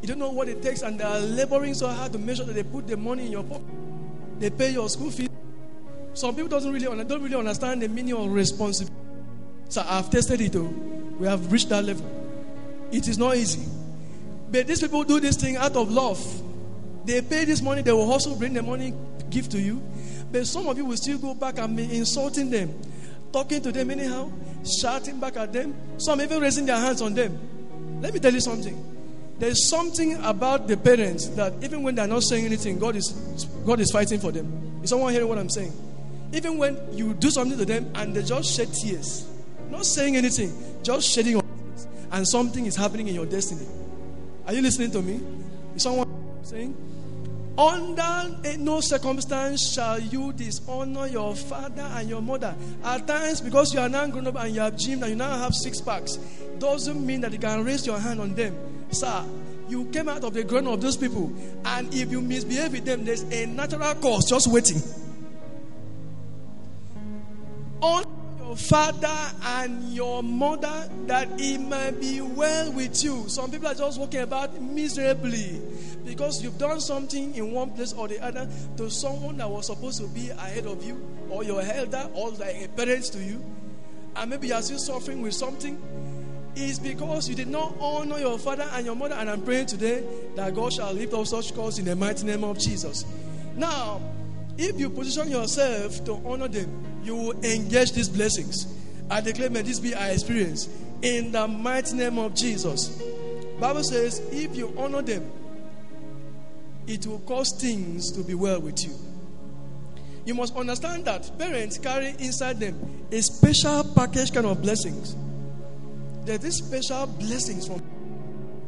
You 0.00 0.08
don't 0.08 0.18
know 0.18 0.30
what 0.30 0.48
it 0.48 0.62
takes, 0.62 0.82
and 0.82 1.00
they 1.00 1.04
are 1.04 1.18
laboring 1.18 1.74
so 1.74 1.88
hard 1.88 2.12
to 2.12 2.18
make 2.18 2.36
sure 2.36 2.46
that 2.46 2.52
they 2.52 2.62
put 2.62 2.86
the 2.86 2.96
money 2.96 3.26
in 3.26 3.32
your 3.32 3.42
pocket. 3.42 3.66
They 4.38 4.50
pay 4.50 4.70
your 4.70 4.88
school 4.88 5.10
fees. 5.10 5.28
Some 6.14 6.34
people 6.34 6.48
doesn't 6.48 6.72
really 6.72 6.86
don't 7.04 7.22
really 7.22 7.34
understand 7.34 7.82
the 7.82 7.88
meaning 7.88 8.14
of 8.14 8.32
responsibility. 8.32 8.94
So 9.68 9.84
I've 9.84 10.08
tested 10.10 10.40
it. 10.40 10.52
Though. 10.52 10.72
We 11.18 11.26
have 11.26 11.50
reached 11.50 11.70
that 11.70 11.84
level. 11.84 12.08
It 12.92 13.08
is 13.08 13.18
not 13.18 13.36
easy. 13.36 13.66
But 14.50 14.66
these 14.66 14.80
people 14.80 15.02
do 15.02 15.18
this 15.18 15.36
thing 15.36 15.56
out 15.56 15.74
of 15.74 15.90
love. 15.90 16.22
They 17.04 17.20
pay 17.22 17.44
this 17.44 17.62
money, 17.62 17.82
they 17.82 17.92
will 17.92 18.10
also 18.10 18.34
bring 18.34 18.52
the 18.52 18.62
money, 18.62 18.92
give 19.30 19.48
to 19.50 19.60
you. 19.60 19.82
But 20.30 20.46
some 20.46 20.66
of 20.68 20.76
you 20.76 20.84
will 20.84 20.96
still 20.96 21.18
go 21.18 21.34
back 21.34 21.58
and 21.58 21.76
be 21.76 21.96
insulting 21.96 22.50
them 22.50 22.74
talking 23.36 23.60
to 23.60 23.70
them 23.70 23.90
anyhow, 23.90 24.32
shouting 24.80 25.20
back 25.20 25.36
at 25.36 25.52
them, 25.52 25.74
some 25.98 26.22
even 26.22 26.40
raising 26.40 26.64
their 26.64 26.78
hands 26.78 27.02
on 27.02 27.12
them. 27.12 27.38
Let 28.00 28.14
me 28.14 28.18
tell 28.18 28.32
you 28.32 28.40
something. 28.40 28.74
There's 29.38 29.68
something 29.68 30.14
about 30.24 30.66
the 30.68 30.78
parents 30.78 31.26
that 31.40 31.52
even 31.62 31.82
when 31.82 31.94
they're 31.94 32.06
not 32.06 32.22
saying 32.22 32.46
anything, 32.46 32.78
God 32.78 32.96
is 32.96 33.12
God 33.66 33.78
is 33.80 33.90
fighting 33.90 34.20
for 34.20 34.32
them. 34.32 34.80
Is 34.82 34.88
someone 34.88 35.12
hearing 35.12 35.28
what 35.28 35.36
I'm 35.36 35.50
saying? 35.50 35.74
Even 36.32 36.56
when 36.56 36.78
you 36.96 37.12
do 37.12 37.30
something 37.30 37.58
to 37.58 37.66
them 37.66 37.92
and 37.94 38.16
they 38.16 38.22
just 38.22 38.56
shed 38.56 38.72
tears, 38.72 39.28
not 39.68 39.84
saying 39.84 40.16
anything, 40.16 40.50
just 40.82 41.06
shedding 41.06 41.34
tears, 41.34 41.86
and 42.12 42.26
something 42.26 42.64
is 42.64 42.74
happening 42.74 43.08
in 43.08 43.14
your 43.14 43.26
destiny. 43.26 43.66
Are 44.46 44.54
you 44.54 44.62
listening 44.62 44.90
to 44.92 45.02
me? 45.02 45.20
Is 45.74 45.82
someone 45.82 46.08
saying? 46.42 46.74
Under 47.58 48.36
eh, 48.44 48.56
no 48.58 48.80
circumstance 48.82 49.72
shall 49.72 49.98
you 49.98 50.32
dishonor 50.34 51.06
your 51.06 51.34
father 51.34 51.88
and 51.94 52.08
your 52.08 52.20
mother. 52.20 52.54
At 52.84 53.06
times, 53.06 53.40
because 53.40 53.72
you 53.72 53.80
are 53.80 53.88
now 53.88 54.06
grown 54.08 54.26
up 54.26 54.36
and 54.36 54.54
you 54.54 54.60
have 54.60 54.76
gym 54.76 55.02
and 55.02 55.10
you 55.10 55.16
now 55.16 55.38
have 55.38 55.54
six 55.54 55.80
packs, 55.80 56.16
doesn't 56.58 57.04
mean 57.04 57.22
that 57.22 57.32
you 57.32 57.38
can 57.38 57.64
raise 57.64 57.86
your 57.86 57.98
hand 57.98 58.20
on 58.20 58.34
them. 58.34 58.54
Sir, 58.90 59.24
you 59.70 59.86
came 59.86 60.08
out 60.08 60.22
of 60.22 60.34
the 60.34 60.44
ground 60.44 60.68
of 60.68 60.82
those 60.82 60.98
people, 60.98 61.32
and 61.64 61.92
if 61.94 62.10
you 62.10 62.20
misbehave 62.20 62.72
with 62.72 62.84
them, 62.84 63.06
there's 63.06 63.22
a 63.22 63.46
natural 63.46 63.94
cause 63.94 64.28
just 64.28 64.48
waiting. 64.48 64.80
Honor 67.80 68.06
your 68.38 68.56
father 68.56 69.32
and 69.42 69.94
your 69.94 70.22
mother 70.22 70.90
that 71.06 71.28
it 71.38 71.58
might 71.58 72.00
be 72.00 72.20
well 72.20 72.70
with 72.72 73.02
you. 73.02 73.24
Some 73.28 73.50
people 73.50 73.68
are 73.68 73.74
just 73.74 73.98
walking 73.98 74.20
about 74.20 74.60
miserably 74.60 75.60
because 76.16 76.42
you've 76.42 76.56
done 76.56 76.80
something 76.80 77.34
in 77.34 77.52
one 77.52 77.70
place 77.70 77.92
or 77.92 78.08
the 78.08 78.18
other 78.24 78.48
to 78.78 78.90
someone 78.90 79.36
that 79.36 79.50
was 79.50 79.66
supposed 79.66 80.00
to 80.00 80.08
be 80.08 80.30
ahead 80.30 80.64
of 80.64 80.82
you, 80.82 80.98
or 81.28 81.44
your 81.44 81.60
elder, 81.60 82.08
or 82.14 82.30
like 82.30 82.64
a 82.64 82.68
parent 82.68 83.04
to 83.04 83.18
you, 83.22 83.44
and 84.16 84.30
maybe 84.30 84.48
you're 84.48 84.62
still 84.62 84.78
suffering 84.78 85.20
with 85.20 85.34
something. 85.34 85.80
Is 86.54 86.78
because 86.78 87.28
you 87.28 87.34
did 87.34 87.48
not 87.48 87.74
honor 87.78 88.18
your 88.18 88.38
father 88.38 88.66
and 88.72 88.86
your 88.86 88.96
mother, 88.96 89.14
and 89.16 89.28
I'm 89.28 89.42
praying 89.42 89.66
today 89.66 90.02
that 90.36 90.54
God 90.54 90.72
shall 90.72 90.90
lift 90.90 91.12
up 91.12 91.26
such 91.26 91.54
cause 91.54 91.78
in 91.78 91.84
the 91.84 91.94
mighty 91.94 92.24
name 92.24 92.44
of 92.44 92.58
Jesus. 92.58 93.04
Now, 93.54 94.00
if 94.56 94.80
you 94.80 94.88
position 94.88 95.30
yourself 95.30 96.02
to 96.06 96.14
honor 96.24 96.48
them, 96.48 97.02
you 97.04 97.14
will 97.14 97.44
engage 97.44 97.92
these 97.92 98.08
blessings. 98.08 98.74
I 99.10 99.20
declare, 99.20 99.50
may 99.50 99.60
this 99.60 99.78
be 99.78 99.94
our 99.94 100.08
experience 100.08 100.70
in 101.02 101.30
the 101.30 101.46
mighty 101.46 101.94
name 101.94 102.18
of 102.18 102.34
Jesus. 102.34 103.02
Bible 103.60 103.84
says, 103.84 104.20
if 104.32 104.56
you 104.56 104.72
honor 104.78 105.02
them, 105.02 105.30
it 106.86 107.06
will 107.06 107.18
cause 107.20 107.52
things 107.60 108.12
to 108.12 108.22
be 108.22 108.34
well 108.34 108.60
with 108.60 108.84
you. 108.84 108.94
You 110.24 110.34
must 110.34 110.56
understand 110.56 111.04
that 111.04 111.38
parents 111.38 111.78
carry 111.78 112.08
inside 112.18 112.58
them 112.58 113.06
a 113.12 113.22
special 113.22 113.84
package 113.94 114.32
kind 114.32 114.46
of 114.46 114.60
blessings. 114.60 115.14
There 116.24 116.34
are 116.34 116.38
these 116.38 116.56
special 116.56 117.06
blessings 117.06 117.68
from. 117.68 117.82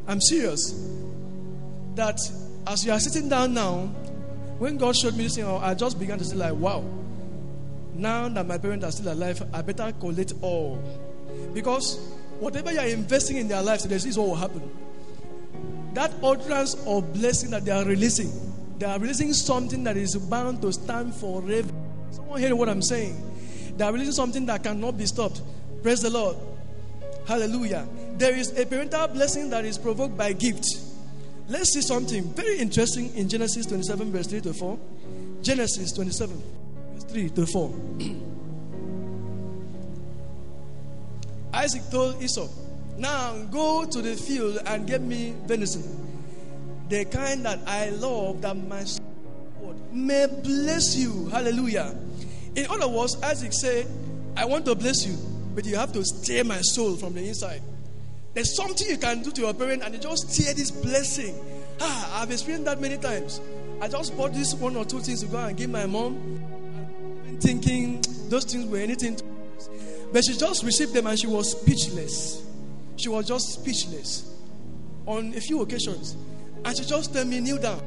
I'm 0.07 0.21
serious. 0.21 0.71
That 1.95 2.17
as 2.65 2.85
you 2.85 2.93
are 2.93 2.99
sitting 2.99 3.27
down 3.27 3.53
now, 3.53 3.87
when 4.57 4.77
God 4.77 4.95
showed 4.95 5.17
me 5.17 5.23
this 5.23 5.35
thing, 5.35 5.45
I 5.45 5.73
just 5.73 5.99
began 5.99 6.17
to 6.17 6.23
say 6.23 6.35
like, 6.35 6.53
wow. 6.53 6.83
Now 7.93 8.29
that 8.29 8.47
my 8.47 8.57
parents 8.57 8.85
are 8.85 8.91
still 8.91 9.11
alive, 9.11 9.43
I 9.53 9.61
better 9.61 9.91
collect 9.99 10.33
all. 10.41 10.81
Because 11.53 11.97
whatever 12.39 12.71
you 12.71 12.79
are 12.79 12.87
investing 12.87 13.37
in 13.37 13.49
their 13.49 13.61
lives, 13.61 13.83
this 13.83 14.05
is 14.05 14.17
what 14.17 14.27
will 14.29 14.35
happen. 14.35 14.61
That 15.93 16.11
utterance 16.23 16.75
of 16.85 17.13
blessing 17.13 17.51
that 17.51 17.65
they 17.65 17.71
are 17.71 17.85
releasing, 17.85 18.31
they 18.77 18.85
are 18.85 18.99
releasing 18.99 19.33
something 19.33 19.83
that 19.83 19.97
is 19.97 20.15
bound 20.15 20.61
to 20.61 20.71
stand 20.71 21.15
forever. 21.15 21.69
Someone 22.11 22.39
hearing 22.39 22.57
what 22.57 22.69
I'm 22.69 22.81
saying? 22.81 23.15
They 23.77 23.83
are 23.83 23.91
releasing 23.91 24.13
something 24.13 24.45
that 24.45 24.63
cannot 24.63 24.97
be 24.97 25.05
stopped. 25.05 25.41
Praise 25.81 26.01
the 26.01 26.09
Lord. 26.09 26.37
Hallelujah. 27.27 27.87
There 28.17 28.35
is 28.35 28.57
a 28.57 28.65
parental 28.65 29.07
blessing 29.07 29.49
that 29.51 29.65
is 29.65 29.77
provoked 29.77 30.17
by 30.17 30.33
gift. 30.33 30.65
Let's 31.47 31.73
see 31.73 31.81
something 31.81 32.23
very 32.33 32.59
interesting 32.59 33.15
in 33.15 33.27
Genesis 33.29 33.65
27, 33.65 34.11
verse 34.11 34.27
3 34.27 34.41
to 34.41 34.53
4. 34.53 34.79
Genesis 35.41 35.91
27, 35.93 36.41
verse 36.93 37.03
3 37.05 37.29
to 37.29 37.45
4. 37.47 37.73
Isaac 41.53 41.81
told 41.89 42.21
Esau, 42.21 42.47
Now 42.99 43.33
go 43.49 43.85
to 43.85 44.01
the 44.01 44.13
field 44.13 44.59
and 44.65 44.85
get 44.85 45.01
me 45.01 45.33
venison, 45.45 45.83
the 46.89 47.05
kind 47.05 47.45
that 47.45 47.59
I 47.65 47.91
love, 47.91 48.41
that 48.41 48.57
my 48.57 48.83
Lord 49.61 49.93
may 49.93 50.27
bless 50.43 50.97
you. 50.97 51.29
Hallelujah. 51.29 51.95
In 52.55 52.67
other 52.69 52.89
words, 52.89 53.15
Isaac 53.23 53.53
said, 53.53 53.87
I 54.35 54.43
want 54.43 54.65
to 54.65 54.75
bless 54.75 55.07
you, 55.07 55.15
but 55.55 55.65
you 55.65 55.77
have 55.77 55.93
to 55.93 56.03
steer 56.03 56.43
my 56.43 56.59
soul 56.59 56.97
from 56.97 57.13
the 57.13 57.25
inside. 57.25 57.61
There's 58.33 58.53
something 58.53 58.85
you 58.89 58.97
can 58.97 59.23
do 59.23 59.31
to 59.31 59.41
your 59.41 59.53
parent 59.53 59.81
and 59.81 59.93
they 59.93 59.99
just 59.99 60.29
steer 60.29 60.53
this 60.53 60.69
blessing. 60.69 61.39
Ah, 61.79 62.21
I've 62.21 62.31
experienced 62.31 62.65
that 62.65 62.81
many 62.81 62.97
times. 62.97 63.39
I 63.79 63.87
just 63.87 64.15
bought 64.17 64.33
this 64.33 64.53
one 64.55 64.75
or 64.75 64.83
two 64.83 64.99
things 64.99 65.21
to 65.21 65.27
go 65.27 65.37
and 65.37 65.55
give 65.55 65.69
my 65.69 65.85
mom, 65.85 67.37
thinking 67.39 68.03
those 68.27 68.43
things 68.43 68.65
were 68.65 68.79
anything. 68.79 69.17
But 70.11 70.25
she 70.25 70.35
just 70.35 70.65
received 70.65 70.93
them 70.93 71.07
and 71.07 71.17
she 71.17 71.27
was 71.27 71.51
speechless. 71.51 72.48
She 72.99 73.07
was 73.07 73.25
just 73.25 73.53
speechless 73.53 74.29
on 75.05 75.33
a 75.33 75.39
few 75.39 75.61
occasions. 75.61 76.17
And 76.65 76.75
she 76.75 76.83
just 76.83 77.13
told 77.13 77.27
me, 77.27 77.39
kneel 77.39 77.57
down. 77.57 77.81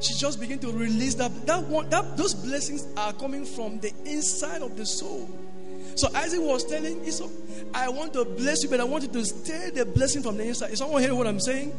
She 0.00 0.14
just 0.14 0.40
began 0.40 0.58
to 0.60 0.72
release 0.72 1.14
that. 1.16 1.46
That 1.46 1.62
one, 1.64 1.90
that 1.90 2.16
those 2.16 2.32
blessings 2.32 2.86
are 2.96 3.12
coming 3.12 3.44
from 3.44 3.80
the 3.80 3.92
inside 4.06 4.62
of 4.62 4.78
the 4.78 4.86
soul. 4.86 5.28
So 5.94 6.08
Isaac 6.14 6.40
was 6.40 6.64
telling 6.64 7.04
Esau, 7.04 7.28
I 7.74 7.90
want 7.90 8.14
to 8.14 8.24
bless 8.24 8.62
you, 8.62 8.70
but 8.70 8.80
I 8.80 8.84
want 8.84 9.04
you 9.04 9.10
to 9.10 9.24
stay 9.26 9.70
the 9.70 9.84
blessing 9.84 10.22
from 10.22 10.38
the 10.38 10.44
inside. 10.44 10.72
Is 10.72 10.78
someone 10.78 11.02
hearing 11.02 11.18
what 11.18 11.26
I'm 11.26 11.38
saying? 11.38 11.76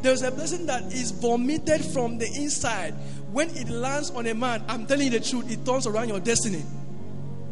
There's 0.00 0.22
a 0.22 0.30
blessing 0.30 0.66
that 0.66 0.84
is 0.92 1.10
vomited 1.10 1.84
from 1.84 2.16
the 2.16 2.26
inside. 2.26 2.94
When 3.32 3.50
it 3.50 3.68
lands 3.68 4.10
on 4.12 4.28
a 4.28 4.34
man, 4.34 4.62
I'm 4.68 4.86
telling 4.86 5.12
you 5.12 5.18
the 5.18 5.20
truth, 5.20 5.50
it 5.50 5.66
turns 5.66 5.88
around 5.88 6.08
your 6.08 6.20
destiny. 6.20 6.62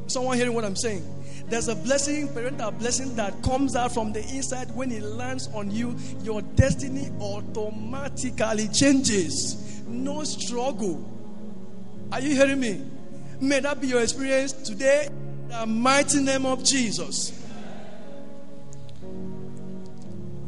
Someone 0.07 0.37
hearing 0.37 0.55
what 0.55 0.65
I'm 0.65 0.77
saying? 0.77 1.05
There's 1.49 1.69
a 1.69 1.77
blessing, 1.77 2.29
parental 2.35 2.73
blessing 2.73 3.15
that 3.17 3.41
comes 3.43 3.77
out 3.77 3.93
from 3.95 4.13
the 4.13 4.21
inside. 4.21 4.75
When 4.75 4.91
it 4.91 5.03
lands 5.03 5.49
on 5.55 5.71
you, 5.71 5.97
your 6.23 6.43
destiny 6.43 7.11
automatically 7.21 8.69
changes. 8.69 9.83
No 9.87 10.25
struggle. 10.25 11.09
Are 12.11 12.21
you 12.21 12.35
hearing 12.35 12.59
me? 12.59 12.83
May 13.41 13.61
that 13.61 13.81
be 13.81 13.89
your 13.89 14.03
experience 14.03 14.53
today 14.53 15.07
in 15.07 15.49
the 15.49 15.67
mighty 15.67 16.21
name 16.23 16.47
of 16.47 16.65
Jesus. 16.65 17.33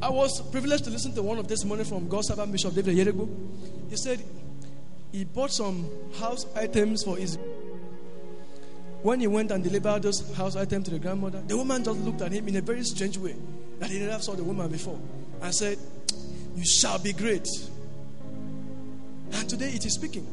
I 0.00 0.10
was 0.10 0.40
privileged 0.50 0.84
to 0.84 0.90
listen 0.90 1.14
to 1.14 1.22
one 1.22 1.38
of 1.38 1.48
this 1.48 1.64
morning 1.64 1.84
from 1.84 2.08
God's 2.08 2.28
servant 2.28 2.52
Bishop 2.52 2.74
David 2.74 2.96
Oyedepo. 2.96 3.28
He 3.90 3.96
said 3.96 4.22
he 5.12 5.24
bought 5.24 5.50
some 5.52 5.88
house 6.18 6.46
items 6.56 7.02
for 7.04 7.16
his. 7.16 7.38
When 9.02 9.20
he 9.20 9.26
went 9.26 9.50
and 9.52 9.62
delivered 9.62 10.02
those 10.02 10.34
house 10.34 10.56
items 10.56 10.86
to 10.86 10.90
the 10.90 10.98
grandmother, 10.98 11.42
the 11.46 11.56
woman 11.56 11.84
just 11.84 12.00
looked 12.00 12.20
at 12.22 12.32
him 12.32 12.48
in 12.48 12.56
a 12.56 12.60
very 12.60 12.82
strange 12.82 13.16
way 13.16 13.36
that 13.78 13.90
he 13.90 14.00
never 14.00 14.20
saw 14.20 14.34
the 14.34 14.42
woman 14.42 14.68
before 14.70 14.98
and 15.40 15.54
said, 15.54 15.78
You 16.56 16.64
shall 16.64 16.98
be 16.98 17.12
great. 17.12 17.48
And 19.32 19.48
today 19.48 19.70
it 19.70 19.84
is 19.84 19.94
speaking. 19.94 20.26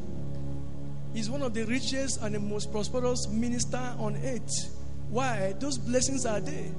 He's 1.14 1.30
one 1.30 1.42
of 1.42 1.54
the 1.54 1.64
richest 1.64 2.20
and 2.22 2.34
the 2.34 2.40
most 2.40 2.72
prosperous 2.72 3.28
minister 3.28 3.94
on 3.98 4.16
earth. 4.16 4.76
Why? 5.08 5.54
Those 5.58 5.78
blessings 5.78 6.26
are 6.26 6.40
there. 6.40 6.70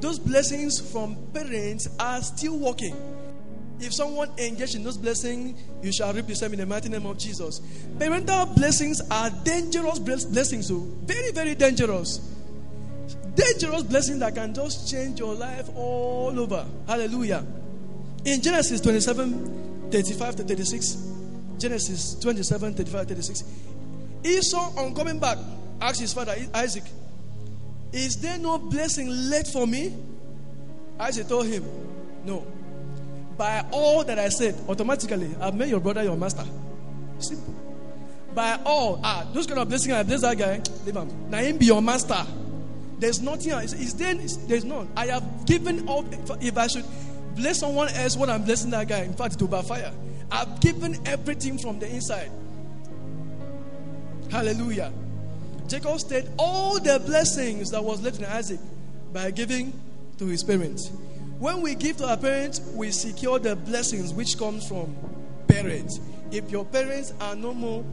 Those 0.00 0.18
blessings 0.18 0.80
from 0.92 1.16
parents 1.32 1.88
are 1.98 2.20
still 2.20 2.58
working. 2.58 2.94
If 3.78 3.92
someone 3.92 4.30
engaged 4.38 4.74
in 4.74 4.84
those 4.84 4.96
blessings, 4.96 5.60
you 5.82 5.92
shall 5.92 6.12
reap 6.12 6.30
same 6.30 6.52
in 6.54 6.60
the 6.60 6.66
mighty 6.66 6.88
name 6.88 7.04
of 7.04 7.18
Jesus. 7.18 7.60
Parental 7.98 8.46
blessings 8.46 9.02
are 9.10 9.30
dangerous 9.44 9.98
blessings, 9.98 10.68
so 10.68 10.78
very, 11.04 11.30
very 11.32 11.54
dangerous. 11.54 12.18
Dangerous 13.34 13.82
blessings 13.82 14.18
that 14.20 14.34
can 14.34 14.54
just 14.54 14.90
change 14.90 15.18
your 15.18 15.34
life 15.34 15.68
all 15.76 16.38
over. 16.38 16.66
Hallelujah. 16.86 17.44
In 18.24 18.40
Genesis 18.40 18.80
27 18.80 19.90
35 19.90 20.36
to 20.36 20.42
36, 20.42 21.12
Genesis 21.58 22.14
27 22.20 22.74
35 22.74 23.06
36. 23.08 23.44
Esau, 24.24 24.72
on 24.78 24.94
coming 24.94 25.18
back, 25.18 25.38
asked 25.80 26.00
his 26.00 26.12
father 26.14 26.34
Isaac, 26.54 26.84
Is 27.92 28.16
there 28.16 28.38
no 28.38 28.58
blessing 28.58 29.08
left 29.08 29.52
for 29.52 29.66
me? 29.66 29.94
Isaac 30.98 31.28
told 31.28 31.46
him, 31.46 31.64
No. 32.24 32.46
By 33.36 33.64
all 33.70 34.04
that 34.04 34.18
I 34.18 34.28
said, 34.28 34.56
automatically, 34.68 35.34
I've 35.40 35.54
made 35.54 35.68
your 35.68 35.80
brother 35.80 36.02
your 36.02 36.16
master. 36.16 36.44
Simple. 37.18 37.54
By 38.34 38.58
all, 38.64 39.00
ah, 39.02 39.26
those 39.32 39.46
kind 39.46 39.58
of 39.60 39.68
blessing 39.68 39.92
I 39.92 40.02
bless 40.02 40.22
that 40.22 40.36
guy, 40.36 40.62
leave 40.84 40.94
him. 40.94 41.30
Now 41.30 41.38
him 41.38 41.58
be 41.58 41.66
your 41.66 41.82
master. 41.82 42.24
There's 42.98 43.20
nothing 43.20 43.52
else. 43.52 43.72
Is 43.74 43.94
there? 43.94 44.14
There's 44.14 44.64
none. 44.64 44.88
I 44.96 45.06
have 45.06 45.46
given 45.46 45.88
up. 45.88 46.04
If 46.40 46.56
I 46.56 46.66
should 46.66 46.84
bless 47.34 47.60
someone 47.60 47.88
else, 47.88 48.16
what 48.16 48.30
I'm 48.30 48.42
blessing 48.44 48.70
that 48.70 48.88
guy, 48.88 49.02
in 49.02 49.12
fact, 49.12 49.38
to 49.38 49.62
fire. 49.62 49.92
I've 50.30 50.60
given 50.60 50.96
everything 51.06 51.58
from 51.58 51.78
the 51.78 51.88
inside. 51.88 52.30
Hallelujah. 54.30 54.92
Jacob 55.68 56.00
said 56.00 56.32
all 56.38 56.80
the 56.80 57.00
blessings 57.04 57.70
that 57.70 57.82
was 57.82 58.02
left 58.02 58.18
in 58.18 58.24
Isaac 58.24 58.60
by 59.12 59.30
giving 59.30 59.72
to 60.18 60.26
his 60.26 60.42
parents. 60.42 60.90
When 61.38 61.60
we 61.60 61.74
give 61.74 61.98
to 61.98 62.08
our 62.08 62.16
parents, 62.16 62.60
we 62.74 62.90
secure 62.90 63.38
the 63.38 63.56
blessings 63.56 64.14
which 64.14 64.38
comes 64.38 64.66
from 64.66 64.96
parents. 65.48 66.00
If 66.30 66.50
your 66.50 66.64
parents 66.64 67.12
are 67.20 67.36
no 67.36 67.52
more, 67.52 67.84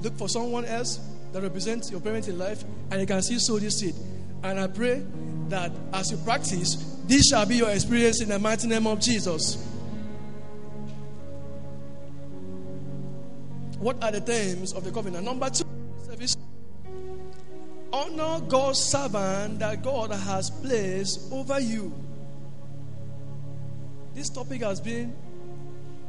look 0.00 0.16
for 0.16 0.28
someone 0.28 0.64
else 0.64 1.00
that 1.32 1.42
represents 1.42 1.90
your 1.90 2.00
parents 2.00 2.28
in 2.28 2.38
life, 2.38 2.62
and 2.90 3.00
you 3.00 3.06
can 3.06 3.20
see 3.20 3.38
sow 3.40 3.58
this 3.58 3.80
seed. 3.80 3.94
And 4.44 4.60
I 4.60 4.68
pray 4.68 5.04
that 5.48 5.72
as 5.92 6.12
you 6.12 6.18
practice, 6.18 6.76
this 7.06 7.26
shall 7.28 7.46
be 7.46 7.56
your 7.56 7.70
experience 7.70 8.20
in 8.22 8.28
the 8.28 8.38
mighty 8.38 8.68
name 8.68 8.86
of 8.86 9.00
Jesus. 9.00 9.56
What 13.78 14.02
are 14.02 14.12
the 14.12 14.20
terms 14.20 14.72
of 14.72 14.84
the 14.84 14.92
covenant? 14.92 15.24
Number 15.24 15.50
two, 15.50 15.64
service. 16.06 16.36
Honor 17.92 18.40
God's 18.46 18.78
servant 18.78 19.58
that 19.58 19.82
God 19.82 20.10
has 20.10 20.50
placed 20.50 21.32
over 21.32 21.58
you. 21.58 21.92
This 24.14 24.28
topic 24.28 24.62
has 24.62 24.80
been 24.80 25.14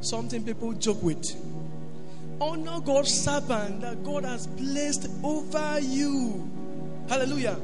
something 0.00 0.44
people 0.44 0.72
joke 0.74 1.02
with. 1.02 1.34
Honor 2.40 2.80
God's 2.80 3.12
servant 3.12 3.80
that 3.80 4.04
God 4.04 4.24
has 4.24 4.46
placed 4.46 5.08
over 5.24 5.80
you. 5.80 6.48
Hallelujah. 7.08 7.58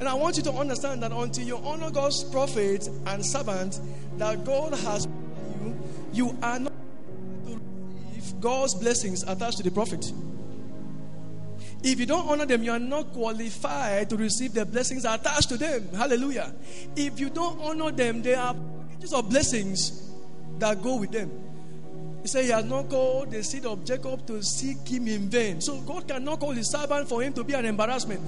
And 0.00 0.08
I 0.08 0.14
want 0.14 0.38
you 0.38 0.42
to 0.44 0.52
understand 0.52 1.02
that 1.02 1.12
until 1.12 1.44
you 1.44 1.58
honor 1.58 1.90
God's 1.90 2.24
prophet 2.24 2.88
and 3.06 3.24
servant 3.24 3.80
that 4.16 4.44
God 4.44 4.72
has 4.72 5.06
you, 5.60 5.78
you 6.12 6.38
are 6.42 6.58
not 6.58 6.72
to 7.46 7.60
receive 8.14 8.40
God's 8.40 8.74
blessings 8.74 9.22
attached 9.24 9.58
to 9.58 9.62
the 9.62 9.70
prophet. 9.70 10.10
If 11.82 12.00
you 12.00 12.06
don't 12.06 12.28
honor 12.28 12.46
them, 12.46 12.62
you 12.62 12.70
are 12.70 12.78
not 12.78 13.12
qualified 13.12 14.08
to 14.10 14.16
receive 14.16 14.54
the 14.54 14.64
blessings 14.64 15.04
attached 15.04 15.48
to 15.50 15.56
them. 15.56 15.88
Hallelujah. 15.94 16.54
If 16.96 17.20
you 17.20 17.28
don't 17.28 17.60
honor 17.60 17.90
them, 17.90 18.22
they 18.22 18.34
are 18.34 18.54
packages 19.02 19.12
of 19.12 19.28
blessings 19.28 20.10
that 20.58 20.80
go 20.82 20.96
with 20.96 21.10
them. 21.10 21.30
He 22.22 22.28
said 22.28 22.44
he 22.44 22.50
has 22.50 22.64
not 22.64 22.88
called 22.88 23.32
the 23.32 23.42
seed 23.42 23.66
of 23.66 23.84
Jacob 23.84 24.24
to 24.28 24.42
seek 24.42 24.86
him 24.86 25.08
in 25.08 25.28
vain. 25.28 25.60
So 25.60 25.80
God 25.80 26.06
cannot 26.06 26.38
call 26.38 26.52
his 26.52 26.70
servant 26.70 27.08
for 27.08 27.20
him 27.20 27.32
to 27.32 27.42
be 27.42 27.54
an 27.54 27.64
embarrassment 27.64 28.20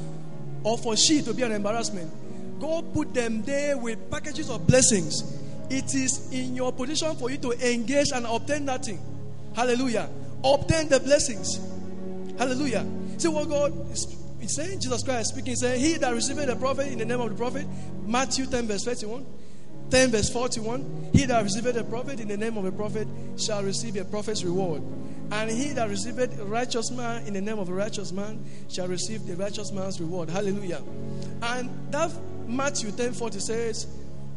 or 0.64 0.76
for 0.76 0.96
she 0.96 1.22
to 1.22 1.32
be 1.32 1.42
an 1.42 1.52
embarrassment. 1.52 2.10
God 2.60 2.92
put 2.92 3.14
them 3.14 3.42
there 3.42 3.78
with 3.78 4.10
packages 4.10 4.50
of 4.50 4.66
blessings. 4.66 5.22
It 5.70 5.94
is 5.94 6.32
in 6.32 6.56
your 6.56 6.72
position 6.72 7.14
for 7.16 7.30
you 7.30 7.38
to 7.38 7.52
engage 7.52 8.10
and 8.12 8.26
obtain 8.26 8.66
that 8.66 8.84
thing. 8.84 9.00
Hallelujah. 9.54 10.08
Obtain 10.42 10.88
the 10.88 10.98
blessings. 10.98 11.60
Hallelujah. 12.36 12.84
See 13.18 13.28
what 13.28 13.48
God 13.48 13.92
is 13.92 14.06
saying? 14.48 14.80
Jesus 14.80 15.04
Christ 15.04 15.30
speaking, 15.30 15.54
saying, 15.54 15.80
He 15.80 15.94
that 15.98 16.12
receiveth 16.12 16.46
the 16.46 16.56
prophet 16.56 16.88
in 16.88 16.98
the 16.98 17.04
name 17.04 17.20
of 17.20 17.30
the 17.30 17.36
prophet, 17.36 17.64
Matthew 18.04 18.46
10, 18.46 18.66
verse 18.66 18.84
31. 18.84 19.24
10 19.90 20.10
verse 20.10 20.30
41 20.30 21.10
He 21.12 21.24
that 21.26 21.42
receiveth 21.42 21.76
a 21.76 21.84
prophet 21.84 22.20
in 22.20 22.28
the 22.28 22.36
name 22.36 22.56
of 22.56 22.64
a 22.64 22.72
prophet 22.72 23.08
shall 23.36 23.62
receive 23.62 23.96
a 23.96 24.04
prophet's 24.04 24.44
reward. 24.44 24.82
And 25.30 25.50
he 25.50 25.70
that 25.70 25.88
receiveth 25.88 26.38
a 26.38 26.44
righteous 26.44 26.90
man 26.90 27.26
in 27.26 27.34
the 27.34 27.40
name 27.40 27.58
of 27.58 27.68
a 27.68 27.72
righteous 27.72 28.12
man 28.12 28.44
shall 28.68 28.88
receive 28.88 29.26
the 29.26 29.36
righteous 29.36 29.72
man's 29.72 30.00
reward. 30.00 30.28
Hallelujah. 30.28 30.82
And 31.42 31.70
that 31.90 32.12
Matthew 32.46 32.90
10 32.92 33.14
40 33.14 33.40
says, 33.40 33.86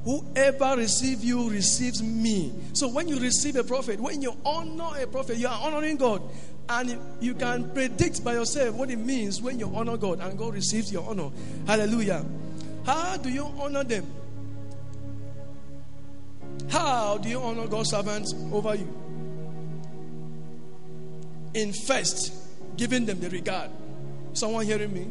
Whoever 0.05 0.77
receives 0.77 1.25
you 1.25 1.49
receives 1.49 2.01
me. 2.01 2.53
So 2.71 2.87
when 2.87 3.09
you 3.09 3.19
receive 3.19 3.57
a 3.57 3.63
prophet, 3.63 3.99
when 3.99 4.21
you 4.21 4.33
honor 4.45 5.01
a 5.01 5.05
prophet, 5.05 5.37
you 5.37 5.47
are 5.47 5.59
honoring 5.61 5.97
God. 5.97 6.21
And 6.69 6.97
you 7.19 7.33
can 7.33 7.71
predict 7.71 8.23
by 8.23 8.33
yourself 8.33 8.75
what 8.75 8.89
it 8.89 8.97
means 8.99 9.41
when 9.41 9.59
you 9.59 9.69
honor 9.73 9.97
God 9.97 10.19
and 10.19 10.37
God 10.37 10.53
receives 10.53 10.91
your 10.91 11.09
honor. 11.09 11.29
Hallelujah. 11.65 12.25
How 12.85 13.17
do 13.17 13.29
you 13.29 13.45
honor 13.59 13.83
them? 13.83 14.05
How 16.69 17.17
do 17.17 17.29
you 17.29 17.39
honor 17.39 17.67
God's 17.67 17.91
servants 17.91 18.33
over 18.51 18.75
you? 18.75 18.93
In 21.53 21.73
first, 21.73 22.33
giving 22.75 23.05
them 23.05 23.19
the 23.19 23.29
regard. 23.29 23.69
Someone 24.33 24.65
hearing 24.65 24.93
me? 24.93 25.07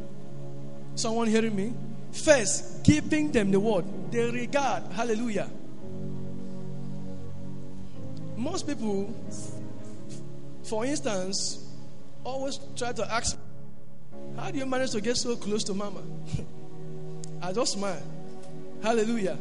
Someone 0.94 1.28
hearing 1.28 1.54
me? 1.54 1.72
First, 2.12 2.84
giving 2.84 3.32
them 3.32 3.50
the 3.50 3.60
word, 3.60 3.84
the 4.10 4.30
regard. 4.30 4.84
Hallelujah. 4.92 5.50
Most 8.36 8.66
people, 8.66 9.14
for 10.64 10.84
instance, 10.84 11.66
always 12.22 12.58
try 12.76 12.92
to 12.92 13.12
ask, 13.12 13.38
How 14.36 14.50
do 14.50 14.58
you 14.58 14.66
manage 14.66 14.90
to 14.92 15.00
get 15.00 15.16
so 15.16 15.36
close 15.36 15.64
to 15.64 15.74
mama? 15.74 16.02
I 17.42 17.52
just 17.52 17.72
smile. 17.72 18.02
Hallelujah. 18.82 19.38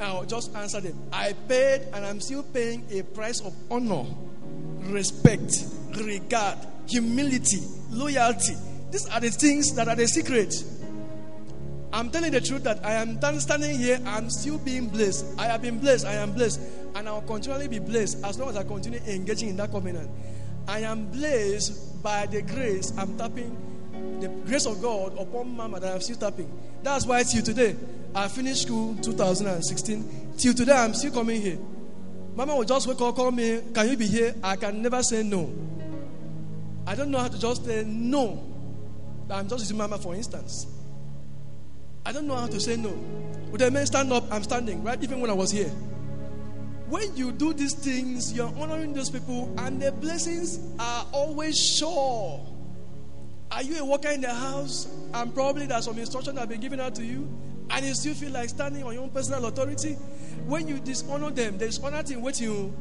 I'll 0.00 0.24
just 0.24 0.54
answer 0.54 0.80
them. 0.80 0.98
I 1.12 1.32
paid 1.48 1.82
and 1.92 2.04
I'm 2.04 2.20
still 2.20 2.42
paying 2.42 2.86
a 2.90 3.02
price 3.02 3.40
of 3.40 3.54
honor, 3.70 4.04
respect, 4.80 5.64
regard, 5.96 6.58
humility, 6.86 7.60
loyalty. 7.90 8.54
These 8.90 9.08
are 9.08 9.20
the 9.20 9.30
things 9.30 9.74
that 9.74 9.88
are 9.88 9.96
the 9.96 10.06
secret. 10.06 10.54
I'm 11.92 12.10
telling 12.10 12.32
the 12.32 12.40
truth 12.40 12.62
that 12.64 12.84
I 12.84 12.92
am 12.94 13.18
standing 13.40 13.78
here, 13.78 13.98
I'm 14.04 14.28
still 14.28 14.58
being 14.58 14.88
blessed. 14.88 15.24
I 15.38 15.46
have 15.46 15.62
been 15.62 15.78
blessed, 15.78 16.04
I 16.04 16.14
am 16.14 16.32
blessed, 16.32 16.60
and 16.94 17.08
I'll 17.08 17.22
continually 17.22 17.68
be 17.68 17.78
blessed 17.78 18.22
as 18.24 18.38
long 18.38 18.50
as 18.50 18.56
I 18.56 18.64
continue 18.64 19.00
engaging 19.06 19.50
in 19.50 19.56
that 19.56 19.70
covenant. 19.70 20.10
I 20.68 20.80
am 20.80 21.06
blessed 21.06 22.02
by 22.02 22.26
the 22.26 22.42
grace 22.42 22.92
I'm 22.98 23.16
tapping, 23.16 23.56
the 24.20 24.28
grace 24.28 24.66
of 24.66 24.82
God 24.82 25.18
upon 25.18 25.56
Mama 25.56 25.80
that 25.80 25.94
I'm 25.94 26.00
still 26.00 26.16
tapping. 26.16 26.52
That's 26.82 27.06
why 27.06 27.22
till 27.22 27.42
today, 27.42 27.76
I 28.16 28.28
finished 28.28 28.62
school 28.62 28.96
2016. 29.02 30.32
Till 30.38 30.54
today, 30.54 30.72
I'm 30.72 30.94
still 30.94 31.12
coming 31.12 31.38
here. 31.38 31.58
Mama 32.34 32.56
will 32.56 32.64
just 32.64 32.86
wake 32.86 32.98
up, 33.02 33.14
call 33.14 33.30
me, 33.30 33.60
Can 33.74 33.90
you 33.90 33.96
be 33.98 34.06
here? 34.06 34.34
I 34.42 34.56
can 34.56 34.80
never 34.80 35.02
say 35.02 35.22
no. 35.22 35.52
I 36.86 36.94
don't 36.94 37.10
know 37.10 37.18
how 37.18 37.28
to 37.28 37.38
just 37.38 37.66
say 37.66 37.84
no. 37.86 38.42
I'm 39.28 39.46
just 39.46 39.64
using 39.64 39.76
Mama 39.76 39.98
for 39.98 40.14
instance. 40.14 40.66
I 42.06 42.12
don't 42.12 42.26
know 42.26 42.36
how 42.36 42.46
to 42.46 42.58
say 42.58 42.76
no. 42.76 42.88
Would 43.50 43.60
the 43.60 43.70
man 43.70 43.84
stand 43.84 44.10
up? 44.10 44.24
I'm 44.32 44.44
standing, 44.44 44.82
right? 44.82 45.02
Even 45.02 45.20
when 45.20 45.28
I 45.28 45.34
was 45.34 45.50
here. 45.50 45.68
When 46.88 47.14
you 47.16 47.32
do 47.32 47.52
these 47.52 47.74
things, 47.74 48.32
you're 48.32 48.52
honoring 48.56 48.94
those 48.94 49.10
people, 49.10 49.52
and 49.58 49.82
the 49.82 49.92
blessings 49.92 50.58
are 50.78 51.06
always 51.12 51.58
sure. 51.58 52.46
Are 53.50 53.62
you 53.62 53.78
a 53.78 53.84
worker 53.84 54.08
in 54.08 54.22
the 54.22 54.32
house? 54.32 54.88
And 55.12 55.34
probably 55.34 55.66
there's 55.66 55.84
some 55.84 55.98
instruction 55.98 56.36
that 56.36 56.42
have 56.42 56.48
been 56.48 56.60
given 56.60 56.80
out 56.80 56.94
to 56.94 57.04
you 57.04 57.28
and 57.70 57.84
you 57.84 57.94
still 57.94 58.14
feel 58.14 58.30
like 58.30 58.48
standing 58.48 58.84
on 58.84 58.94
your 58.94 59.02
own 59.02 59.10
personal 59.10 59.44
authority, 59.46 59.94
when 60.46 60.68
you 60.68 60.78
dishonor 60.78 61.30
them, 61.30 61.58
there 61.58 61.68
is 61.68 61.78
honor 61.80 62.02
in 62.08 62.22
you. 62.38 62.74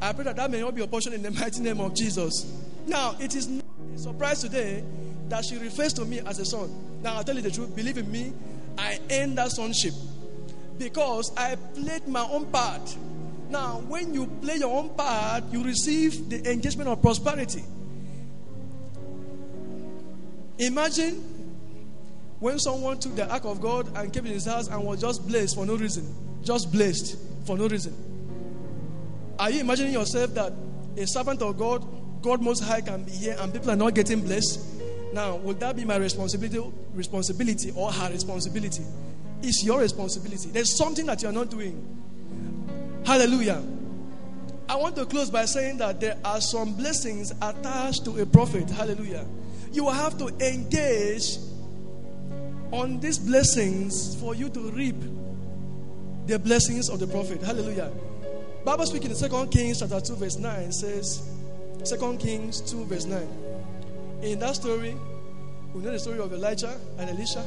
I 0.00 0.12
pray 0.12 0.24
that 0.24 0.36
that 0.36 0.50
may 0.50 0.60
not 0.60 0.74
be 0.74 0.82
a 0.82 0.86
portion 0.86 1.12
in 1.12 1.22
the 1.22 1.30
mighty 1.40 1.60
name 1.60 1.80
of 1.80 1.94
Jesus. 1.94 2.44
Now, 2.86 3.16
it 3.20 3.34
is 3.34 3.48
not 3.48 3.64
a 3.94 3.98
surprise 3.98 4.40
today 4.40 4.84
that 5.28 5.44
she 5.44 5.56
refers 5.56 5.92
to 5.94 6.04
me 6.04 6.20
as 6.20 6.38
a 6.38 6.44
son. 6.44 7.00
Now, 7.02 7.16
I'll 7.16 7.24
tell 7.24 7.36
you 7.36 7.42
the 7.42 7.50
truth. 7.50 7.74
Believe 7.74 7.98
in 7.98 8.10
me, 8.10 8.32
I 8.76 8.98
earned 9.10 9.38
that 9.38 9.52
sonship 9.52 9.94
because 10.78 11.32
I 11.36 11.56
played 11.74 12.06
my 12.08 12.22
own 12.22 12.46
part. 12.46 12.96
Now, 13.48 13.82
when 13.88 14.12
you 14.12 14.26
play 14.42 14.56
your 14.56 14.74
own 14.74 14.90
part, 14.90 15.44
you 15.52 15.62
receive 15.62 16.28
the 16.28 16.50
engagement 16.50 16.88
of 16.88 17.00
prosperity. 17.00 17.62
Imagine 20.58 21.33
when 22.44 22.58
someone 22.58 22.98
took 22.98 23.16
the 23.16 23.26
ark 23.32 23.46
of 23.46 23.58
God 23.58 23.86
and 23.96 24.12
kept 24.12 24.26
it 24.26 24.28
in 24.28 24.34
his 24.34 24.44
house 24.44 24.68
and 24.68 24.84
was 24.84 25.00
just 25.00 25.26
blessed 25.26 25.54
for 25.54 25.64
no 25.64 25.76
reason, 25.76 26.06
just 26.42 26.70
blessed 26.70 27.16
for 27.46 27.56
no 27.56 27.66
reason. 27.66 27.94
Are 29.38 29.48
you 29.48 29.60
imagining 29.60 29.94
yourself 29.94 30.34
that 30.34 30.52
a 30.94 31.06
servant 31.06 31.40
of 31.40 31.56
God, 31.56 31.82
God 32.20 32.42
Most 32.42 32.62
High, 32.62 32.82
can 32.82 33.04
be 33.04 33.12
here 33.12 33.34
and 33.40 33.50
people 33.50 33.70
are 33.70 33.76
not 33.76 33.94
getting 33.94 34.20
blessed? 34.20 34.60
Now, 35.14 35.36
would 35.36 35.58
that 35.60 35.74
be 35.74 35.86
my 35.86 35.96
responsibility, 35.96 36.62
responsibility 36.92 37.72
or 37.74 37.90
her 37.90 38.12
responsibility? 38.12 38.82
It's 39.42 39.64
your 39.64 39.80
responsibility. 39.80 40.50
There's 40.50 40.76
something 40.76 41.06
that 41.06 41.22
you're 41.22 41.32
not 41.32 41.48
doing. 41.48 41.80
Hallelujah. 43.06 43.62
I 44.68 44.76
want 44.76 44.96
to 44.96 45.06
close 45.06 45.30
by 45.30 45.46
saying 45.46 45.78
that 45.78 45.98
there 45.98 46.18
are 46.22 46.42
some 46.42 46.74
blessings 46.74 47.32
attached 47.40 48.04
to 48.04 48.20
a 48.20 48.26
prophet. 48.26 48.68
Hallelujah. 48.68 49.24
You 49.72 49.84
will 49.84 49.92
have 49.92 50.18
to 50.18 50.26
engage 50.46 51.38
on 52.74 52.98
these 52.98 53.18
blessings 53.18 54.16
for 54.16 54.34
you 54.34 54.48
to 54.50 54.60
reap 54.72 54.96
the 56.26 56.38
blessings 56.38 56.88
of 56.88 56.98
the 56.98 57.06
prophet. 57.06 57.40
Hallelujah. 57.40 57.90
Bible 58.64 58.86
speaking 58.86 59.10
in 59.10 59.16
2 59.16 59.46
Kings 59.46 59.78
chapter 59.78 60.00
2, 60.00 60.16
verse 60.16 60.38
9 60.38 60.72
says, 60.72 61.30
2 61.84 62.16
Kings 62.18 62.60
2, 62.62 62.84
verse 62.86 63.04
9. 63.04 63.28
In 64.22 64.40
that 64.40 64.56
story, 64.56 64.96
we 65.72 65.82
know 65.82 65.92
the 65.92 65.98
story 66.00 66.18
of 66.18 66.32
Elijah 66.32 66.80
and 66.98 67.10
Elisha. 67.10 67.44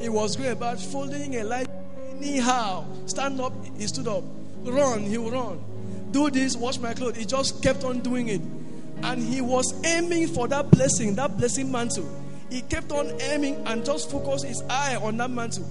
It 0.00 0.10
was 0.10 0.36
going 0.36 0.50
about 0.50 0.78
folding 0.78 1.34
Elijah 1.34 1.70
anyhow. 2.16 2.84
Stand 3.06 3.40
up, 3.40 3.52
he 3.76 3.86
stood 3.88 4.06
up. 4.06 4.22
Run, 4.62 5.00
he 5.00 5.18
will 5.18 5.32
run. 5.32 5.64
Do 6.12 6.30
this, 6.30 6.56
wash 6.56 6.78
my 6.78 6.94
clothes. 6.94 7.16
He 7.16 7.24
just 7.24 7.62
kept 7.62 7.82
on 7.82 8.00
doing 8.00 8.28
it. 8.28 8.40
And 9.02 9.20
he 9.22 9.40
was 9.40 9.74
aiming 9.84 10.28
for 10.28 10.46
that 10.48 10.70
blessing, 10.70 11.16
that 11.16 11.36
blessing 11.36 11.72
mantle. 11.72 12.08
He 12.50 12.62
kept 12.62 12.92
on 12.92 13.20
aiming 13.20 13.66
and 13.66 13.84
just 13.84 14.10
focused 14.10 14.44
his 14.44 14.62
eye 14.70 14.96
on 14.96 15.16
that 15.16 15.30
mantle. 15.30 15.68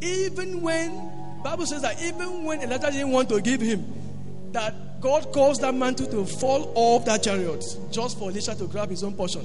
Even 0.00 0.60
when, 0.62 1.42
Bible 1.42 1.66
says 1.66 1.82
that 1.82 2.02
even 2.02 2.44
when 2.44 2.60
Elijah 2.62 2.90
didn't 2.90 3.10
want 3.10 3.28
to 3.30 3.40
give 3.40 3.60
him, 3.60 3.84
that 4.52 5.00
God 5.00 5.32
caused 5.32 5.62
that 5.62 5.74
mantle 5.74 6.06
to 6.06 6.24
fall 6.24 6.72
off 6.74 7.04
that 7.06 7.24
chariot 7.24 7.64
just 7.90 8.18
for 8.18 8.30
Elisha 8.30 8.54
to 8.54 8.66
grab 8.66 8.90
his 8.90 9.02
own 9.02 9.14
portion. 9.14 9.44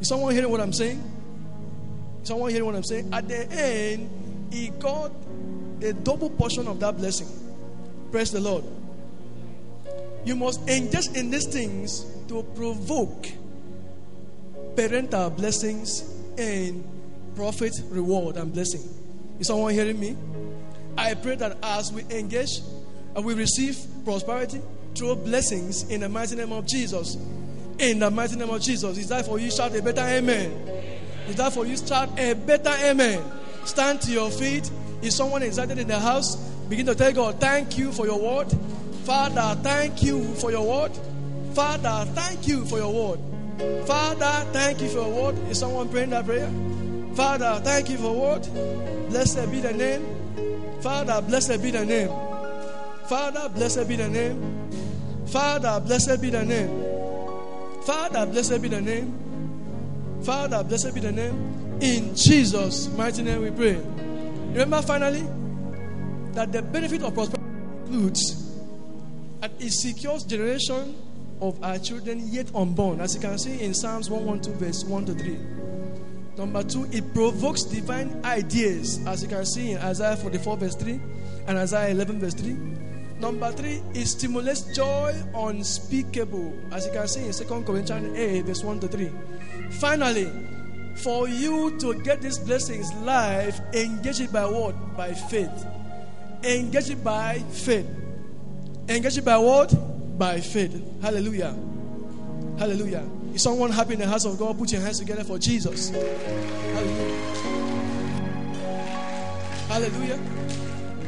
Is 0.00 0.08
someone 0.08 0.34
hearing 0.34 0.50
what 0.50 0.60
I'm 0.60 0.72
saying? 0.72 1.02
Is 2.22 2.28
someone 2.28 2.50
hearing 2.50 2.66
what 2.66 2.74
I'm 2.74 2.82
saying? 2.82 3.12
At 3.12 3.28
the 3.28 3.48
end, 3.52 4.48
he 4.52 4.68
got 4.68 5.12
a 5.80 5.92
double 5.92 6.30
portion 6.30 6.66
of 6.66 6.80
that 6.80 6.96
blessing. 6.96 7.28
Praise 8.10 8.32
the 8.32 8.40
Lord. 8.40 8.64
You 10.24 10.36
must 10.36 10.68
engage 10.68 11.08
in 11.08 11.30
these 11.30 11.46
things 11.46 12.04
to 12.28 12.42
provoke 12.54 13.28
parental 14.76 15.30
blessings 15.30 16.02
and 16.38 16.84
prophet 17.34 17.74
reward 17.90 18.36
and 18.36 18.52
blessing. 18.52 18.82
Is 19.38 19.46
someone 19.48 19.74
hearing 19.74 19.98
me? 19.98 20.16
I 20.96 21.14
pray 21.14 21.36
that 21.36 21.58
as 21.62 21.92
we 21.92 22.02
engage 22.10 22.60
and 23.14 23.24
we 23.24 23.34
receive 23.34 23.78
prosperity 24.04 24.60
through 24.94 25.16
blessings 25.16 25.90
in 25.90 26.00
the 26.00 26.08
mighty 26.08 26.36
name 26.36 26.52
of 26.52 26.66
Jesus. 26.66 27.16
In 27.78 27.98
the 27.98 28.10
mighty 28.10 28.36
name 28.36 28.50
of 28.50 28.60
Jesus. 28.60 28.98
Is 28.98 29.08
that 29.08 29.26
for 29.26 29.38
you? 29.38 29.50
Shout 29.50 29.74
a 29.74 29.82
better 29.82 30.02
amen. 30.02 30.50
Is 31.28 31.36
that 31.36 31.52
for 31.52 31.66
you? 31.66 31.76
Start 31.76 32.10
a 32.18 32.34
better 32.34 32.74
amen. 32.84 33.22
Stand 33.64 34.00
to 34.02 34.10
your 34.10 34.30
feet. 34.30 34.70
Is 35.02 35.14
someone 35.14 35.42
excited 35.42 35.78
in 35.78 35.88
the 35.88 35.98
house? 35.98 36.36
Begin 36.68 36.86
to 36.86 36.94
tell 36.94 37.12
God, 37.12 37.40
thank 37.40 37.78
you 37.78 37.92
for 37.92 38.06
your 38.06 38.20
word. 38.20 38.48
Father, 39.04 39.60
thank 39.62 40.02
you 40.02 40.22
for 40.34 40.50
your 40.50 40.66
word. 40.66 40.92
Father, 41.54 42.10
thank 42.12 42.46
you 42.46 42.64
for 42.64 42.78
your 42.78 42.92
word. 42.92 43.31
Father, 43.86 44.46
thank 44.52 44.80
you 44.80 44.88
for 44.88 45.08
word. 45.08 45.38
Is 45.50 45.58
someone 45.58 45.88
praying 45.88 46.10
that 46.10 46.24
prayer? 46.24 46.50
Father, 47.14 47.60
thank 47.62 47.90
you 47.90 47.98
for 47.98 48.12
word. 48.14 48.46
Blessed 49.08 49.50
be 49.50 49.60
the 49.60 49.72
name. 49.72 50.06
Father, 50.80 51.20
blessed 51.22 51.62
be 51.62 51.70
the 51.70 51.84
name. 51.84 52.08
Father, 53.08 53.48
blessed 53.48 53.88
be 53.88 53.96
the 53.96 54.08
name. 54.08 54.68
Father, 55.26 55.80
blessed 55.80 56.20
be 56.22 56.30
the 56.30 56.44
name. 56.44 56.70
Father, 57.82 58.26
blessed 58.26 58.62
be 58.62 58.68
the 58.68 58.80
name. 58.80 59.12
Father, 60.22 60.62
blessed 60.62 60.94
be 60.94 61.00
the 61.00 61.12
name. 61.12 61.78
In 61.80 62.14
Jesus' 62.14 62.88
mighty 62.96 63.22
name 63.22 63.42
we 63.42 63.50
pray. 63.50 63.76
Remember 64.52 64.80
finally 64.82 65.24
that 66.32 66.52
the 66.52 66.62
benefit 66.62 67.02
of 67.02 67.12
prosperity 67.12 67.42
includes 67.86 68.56
and 69.42 69.52
it 69.60 69.72
secures 69.72 70.22
generation 70.24 70.94
of 71.42 71.62
our 71.62 71.78
children 71.78 72.22
yet 72.30 72.46
unborn, 72.54 73.00
as 73.00 73.14
you 73.14 73.20
can 73.20 73.36
see 73.36 73.60
in 73.60 73.74
Psalms 73.74 74.08
112, 74.08 74.58
verse 74.58 74.84
1 74.84 75.06
to 75.06 75.14
3. 75.14 75.38
Number 76.38 76.62
two, 76.62 76.88
it 76.90 77.12
provokes 77.12 77.64
divine 77.64 78.18
ideas, 78.24 79.04
as 79.06 79.22
you 79.22 79.28
can 79.28 79.44
see 79.44 79.72
in 79.72 79.78
Isaiah 79.78 80.16
44, 80.16 80.56
verse 80.56 80.74
3 80.76 80.98
and 81.46 81.58
Isaiah 81.58 81.90
11, 81.90 82.20
verse 82.20 82.34
3. 82.34 82.56
Number 83.18 83.52
three, 83.52 83.82
it 83.94 84.06
stimulates 84.06 84.62
joy 84.74 85.14
unspeakable, 85.34 86.54
as 86.72 86.86
you 86.86 86.92
can 86.92 87.06
see 87.06 87.26
in 87.26 87.32
2 87.32 87.62
Corinthians 87.64 88.18
8, 88.18 88.44
verse 88.46 88.64
1 88.64 88.80
to 88.80 88.88
3. 88.88 89.10
Finally, 89.72 90.30
for 90.96 91.28
you 91.28 91.78
to 91.78 91.94
get 92.02 92.22
these 92.22 92.38
blessings 92.38 92.92
live, 92.94 93.60
engage 93.74 94.20
it 94.20 94.32
by 94.32 94.46
what? 94.46 94.96
By 94.96 95.12
faith. 95.12 95.66
Engage 96.42 96.90
it 96.90 97.04
by 97.04 97.38
faith. 97.50 97.86
Engage 98.88 99.18
it 99.18 99.24
by 99.24 99.38
what? 99.38 99.72
By 100.18 100.40
faith. 100.40 100.80
Hallelujah. 101.00 101.56
Hallelujah. 102.58 103.04
Is 103.34 103.42
someone 103.42 103.70
happy 103.70 103.94
in 103.94 104.00
the 104.00 104.06
house 104.06 104.24
of 104.24 104.38
God? 104.38 104.58
Put 104.58 104.72
your 104.72 104.82
hands 104.82 104.98
together 104.98 105.24
for 105.24 105.38
Jesus. 105.38 105.90
Hallelujah. 105.90 107.32
Hallelujah. 109.68 110.20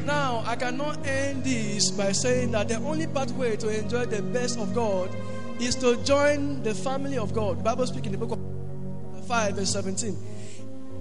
Now, 0.07 0.43
I 0.47 0.57
cannot 0.57 1.07
end 1.07 1.45
this 1.45 1.91
by 1.91 2.13
saying 2.13 2.53
that 2.53 2.69
the 2.69 2.77
only 2.77 3.07
pathway 3.07 3.57
to 3.57 3.69
enjoy 3.69 4.07
the 4.07 4.23
best 4.23 4.59
of 4.59 4.75
God 4.75 5.11
is 5.61 5.75
to 5.77 5.97
join 6.05 6.63
the 6.63 6.75
family 6.75 7.19
of 7.19 7.33
God. 7.35 7.59
The 7.59 7.63
Bible 7.63 7.87
speaks 7.87 8.07
in 8.07 8.13
the 8.13 8.19
book 8.19 8.33
of 8.33 9.27
5, 9.27 9.57
verse 9.57 9.71
17. 9.71 10.17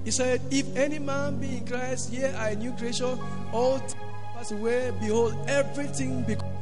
He 0.04 0.12
said, 0.12 0.42
If 0.52 0.76
any 0.76 1.00
man 1.00 1.40
be 1.40 1.58
in 1.58 1.66
Christ, 1.66 2.12
ye 2.12 2.24
are 2.24 2.50
a 2.50 2.56
new 2.56 2.72
creation, 2.74 3.20
all 3.52 3.80
pass 4.36 4.52
away, 4.52 4.92
behold, 5.00 5.36
everything 5.48 6.24
becomes 6.24 6.53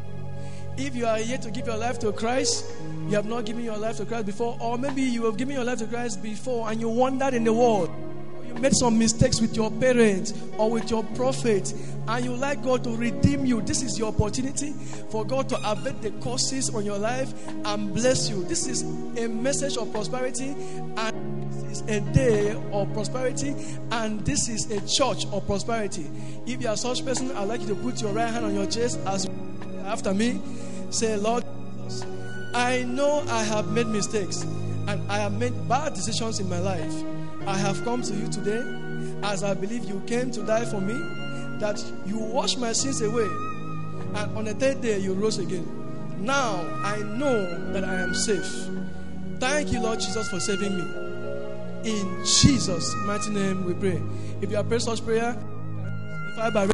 if 0.78 0.96
you 0.96 1.06
are 1.06 1.20
yet 1.20 1.42
to 1.44 1.52
give 1.52 1.68
your 1.68 1.78
life 1.78 2.00
to 2.00 2.12
Christ, 2.12 2.66
you 3.08 3.16
have 3.16 3.26
not 3.26 3.46
given 3.46 3.64
your 3.64 3.78
life 3.78 3.98
to 3.98 4.06
Christ 4.06 4.26
before, 4.26 4.58
or 4.60 4.78
maybe 4.78 5.02
you 5.02 5.26
have 5.26 5.38
given 5.38 5.56
your 5.56 5.64
life 5.64 5.80
to 5.80 5.86
Christ 5.86 6.22
before 6.24 6.70
and 6.70 6.80
you 6.80 6.90
wandered 6.90 7.34
in 7.34 7.44
the 7.44 7.54
world. 7.54 7.90
You 8.48 8.54
made 8.56 8.74
some 8.74 8.98
mistakes 8.98 9.40
with 9.40 9.56
your 9.56 9.72
parents 9.72 10.34
or 10.58 10.70
with 10.70 10.90
your 10.90 11.04
prophet, 11.16 11.74
and 12.08 12.26
you 12.26 12.36
like 12.36 12.62
God 12.64 12.84
to 12.84 12.96
redeem 12.96 13.46
you. 13.46 13.62
This 13.62 13.82
is 13.82 13.98
your 13.98 14.10
opportunity 14.10 14.74
for 15.10 15.26
God 15.26 15.48
to 15.50 15.72
avert 15.72 16.02
the 16.02 16.12
curses 16.22 16.74
on 16.74 16.84
your 16.84 16.98
life 16.98 17.34
and 17.66 17.94
bless 17.94 18.30
you. 18.30 18.44
This 18.44 18.68
is 18.68 18.82
a 18.82 19.28
message 19.28 19.78
of 19.78 19.92
prosperity, 19.94 20.50
and 20.98 21.52
this 21.54 21.80
is 21.80 21.82
a 21.82 22.02
day 22.14 22.52
of 22.74 22.92
prosperity, 22.94 23.56
and 23.92 24.26
this 24.26 24.50
is 24.50 24.70
a 24.72 24.82
church 24.88 25.26
of 25.32 25.46
prosperity. 25.46 26.10
If 26.46 26.62
you 26.62 26.68
are 26.68 26.78
such 26.78 27.06
person, 27.06 27.32
I'd 27.38 27.48
like 27.48 27.62
you 27.62 27.68
to 27.68 27.76
put 27.76 28.02
your 28.02 28.12
right 28.12 28.30
hand 28.30 28.46
on 28.46 28.54
your 28.54 28.66
chest 28.66 29.00
as 29.06 29.30
after 29.86 30.14
me. 30.14 30.42
Say, 30.90 31.16
Lord, 31.18 31.44
I 32.54 32.84
know 32.84 33.24
I 33.30 33.44
have 33.44 33.72
made 33.72 33.88
mistakes 33.88 34.44
and 34.88 35.02
I 35.10 35.18
have 35.20 35.34
made 35.40 35.54
bad 35.70 35.94
decisions 35.94 36.40
in 36.40 36.50
my 36.50 36.60
life. 36.60 36.94
I 37.48 37.58
have 37.58 37.84
come 37.84 38.02
to 38.02 38.14
you 38.14 38.28
today 38.28 38.62
as 39.24 39.44
I 39.44 39.54
believe 39.54 39.86
you 39.86 40.02
came 40.08 40.32
to 40.32 40.44
die 40.44 40.66
for 40.66 40.82
me, 40.82 40.94
that 41.60 41.84
you 42.06 42.18
washed 42.18 42.58
my 42.58 42.74
sins 42.74 43.02
away, 43.02 43.28
and 44.16 44.38
on 44.38 44.46
the 44.46 44.54
third 44.54 44.82
day 44.82 45.00
you 45.00 45.14
rose 45.14 45.38
again. 45.38 45.66
Now 46.20 46.56
I 46.84 47.00
know 47.00 47.72
that 47.72 47.84
I 47.84 47.96
am 48.02 48.14
safe. 48.14 48.70
Thank 49.40 49.72
you, 49.72 49.82
Lord 49.82 50.00
Jesus, 50.00 50.30
for 50.30 50.40
saving 50.40 50.78
me. 50.78 50.84
In 51.84 52.26
Jesus' 52.26 52.94
mighty 53.06 53.32
name 53.32 53.66
we 53.66 53.74
pray. 53.74 54.02
If 54.42 54.50
you 54.50 54.58
have 54.58 54.68
prayed 54.68 54.82
such 54.82 55.04
prayer, 55.04 55.36
if 56.34 56.40
I 56.40 56.50
by 56.50 56.71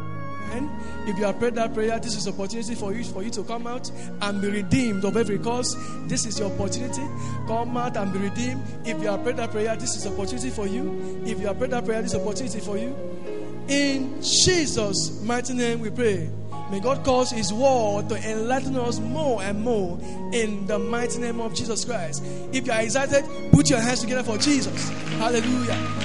if 1.08 1.16
you 1.18 1.24
have 1.24 1.38
prayed 1.38 1.54
that 1.54 1.72
prayer, 1.72 1.98
this 1.98 2.16
is 2.16 2.28
opportunity 2.28 2.74
for 2.74 2.92
you 2.92 3.02
for 3.04 3.22
you 3.22 3.30
to 3.30 3.42
come 3.42 3.66
out 3.66 3.90
and 4.20 4.42
be 4.42 4.50
redeemed 4.50 5.04
of 5.04 5.16
every 5.16 5.38
cause. 5.38 5.74
This 6.06 6.26
is 6.26 6.38
your 6.38 6.52
opportunity. 6.52 7.02
Come 7.46 7.76
out 7.76 7.96
and 7.96 8.12
be 8.12 8.18
redeemed. 8.18 8.62
If 8.84 9.00
you 9.00 9.08
have 9.08 9.22
prayed 9.22 9.38
that 9.38 9.50
prayer, 9.50 9.74
this 9.76 9.96
is 9.96 10.06
opportunity 10.06 10.50
for 10.50 10.66
you. 10.66 11.22
If 11.24 11.40
you 11.40 11.46
have 11.46 11.58
prayed 11.58 11.70
that 11.70 11.84
prayer, 11.84 12.02
this 12.02 12.12
is 12.12 12.20
opportunity 12.20 12.60
for 12.60 12.76
you. 12.76 12.94
In 13.68 14.22
Jesus' 14.22 15.22
mighty 15.22 15.54
name 15.54 15.80
we 15.80 15.90
pray. 15.90 16.30
May 16.70 16.80
God 16.80 17.02
cause 17.04 17.30
His 17.30 17.52
word 17.52 18.10
to 18.10 18.30
enlighten 18.30 18.76
us 18.76 18.98
more 19.00 19.42
and 19.42 19.60
more 19.60 19.98
in 20.32 20.66
the 20.66 20.78
mighty 20.78 21.18
name 21.18 21.40
of 21.40 21.54
Jesus 21.54 21.84
Christ. 21.84 22.22
If 22.52 22.66
you 22.66 22.72
are 22.72 22.82
excited, 22.82 23.24
put 23.52 23.70
your 23.70 23.80
hands 23.80 24.00
together 24.00 24.22
for 24.22 24.36
Jesus. 24.36 24.88
Hallelujah. 25.18 25.97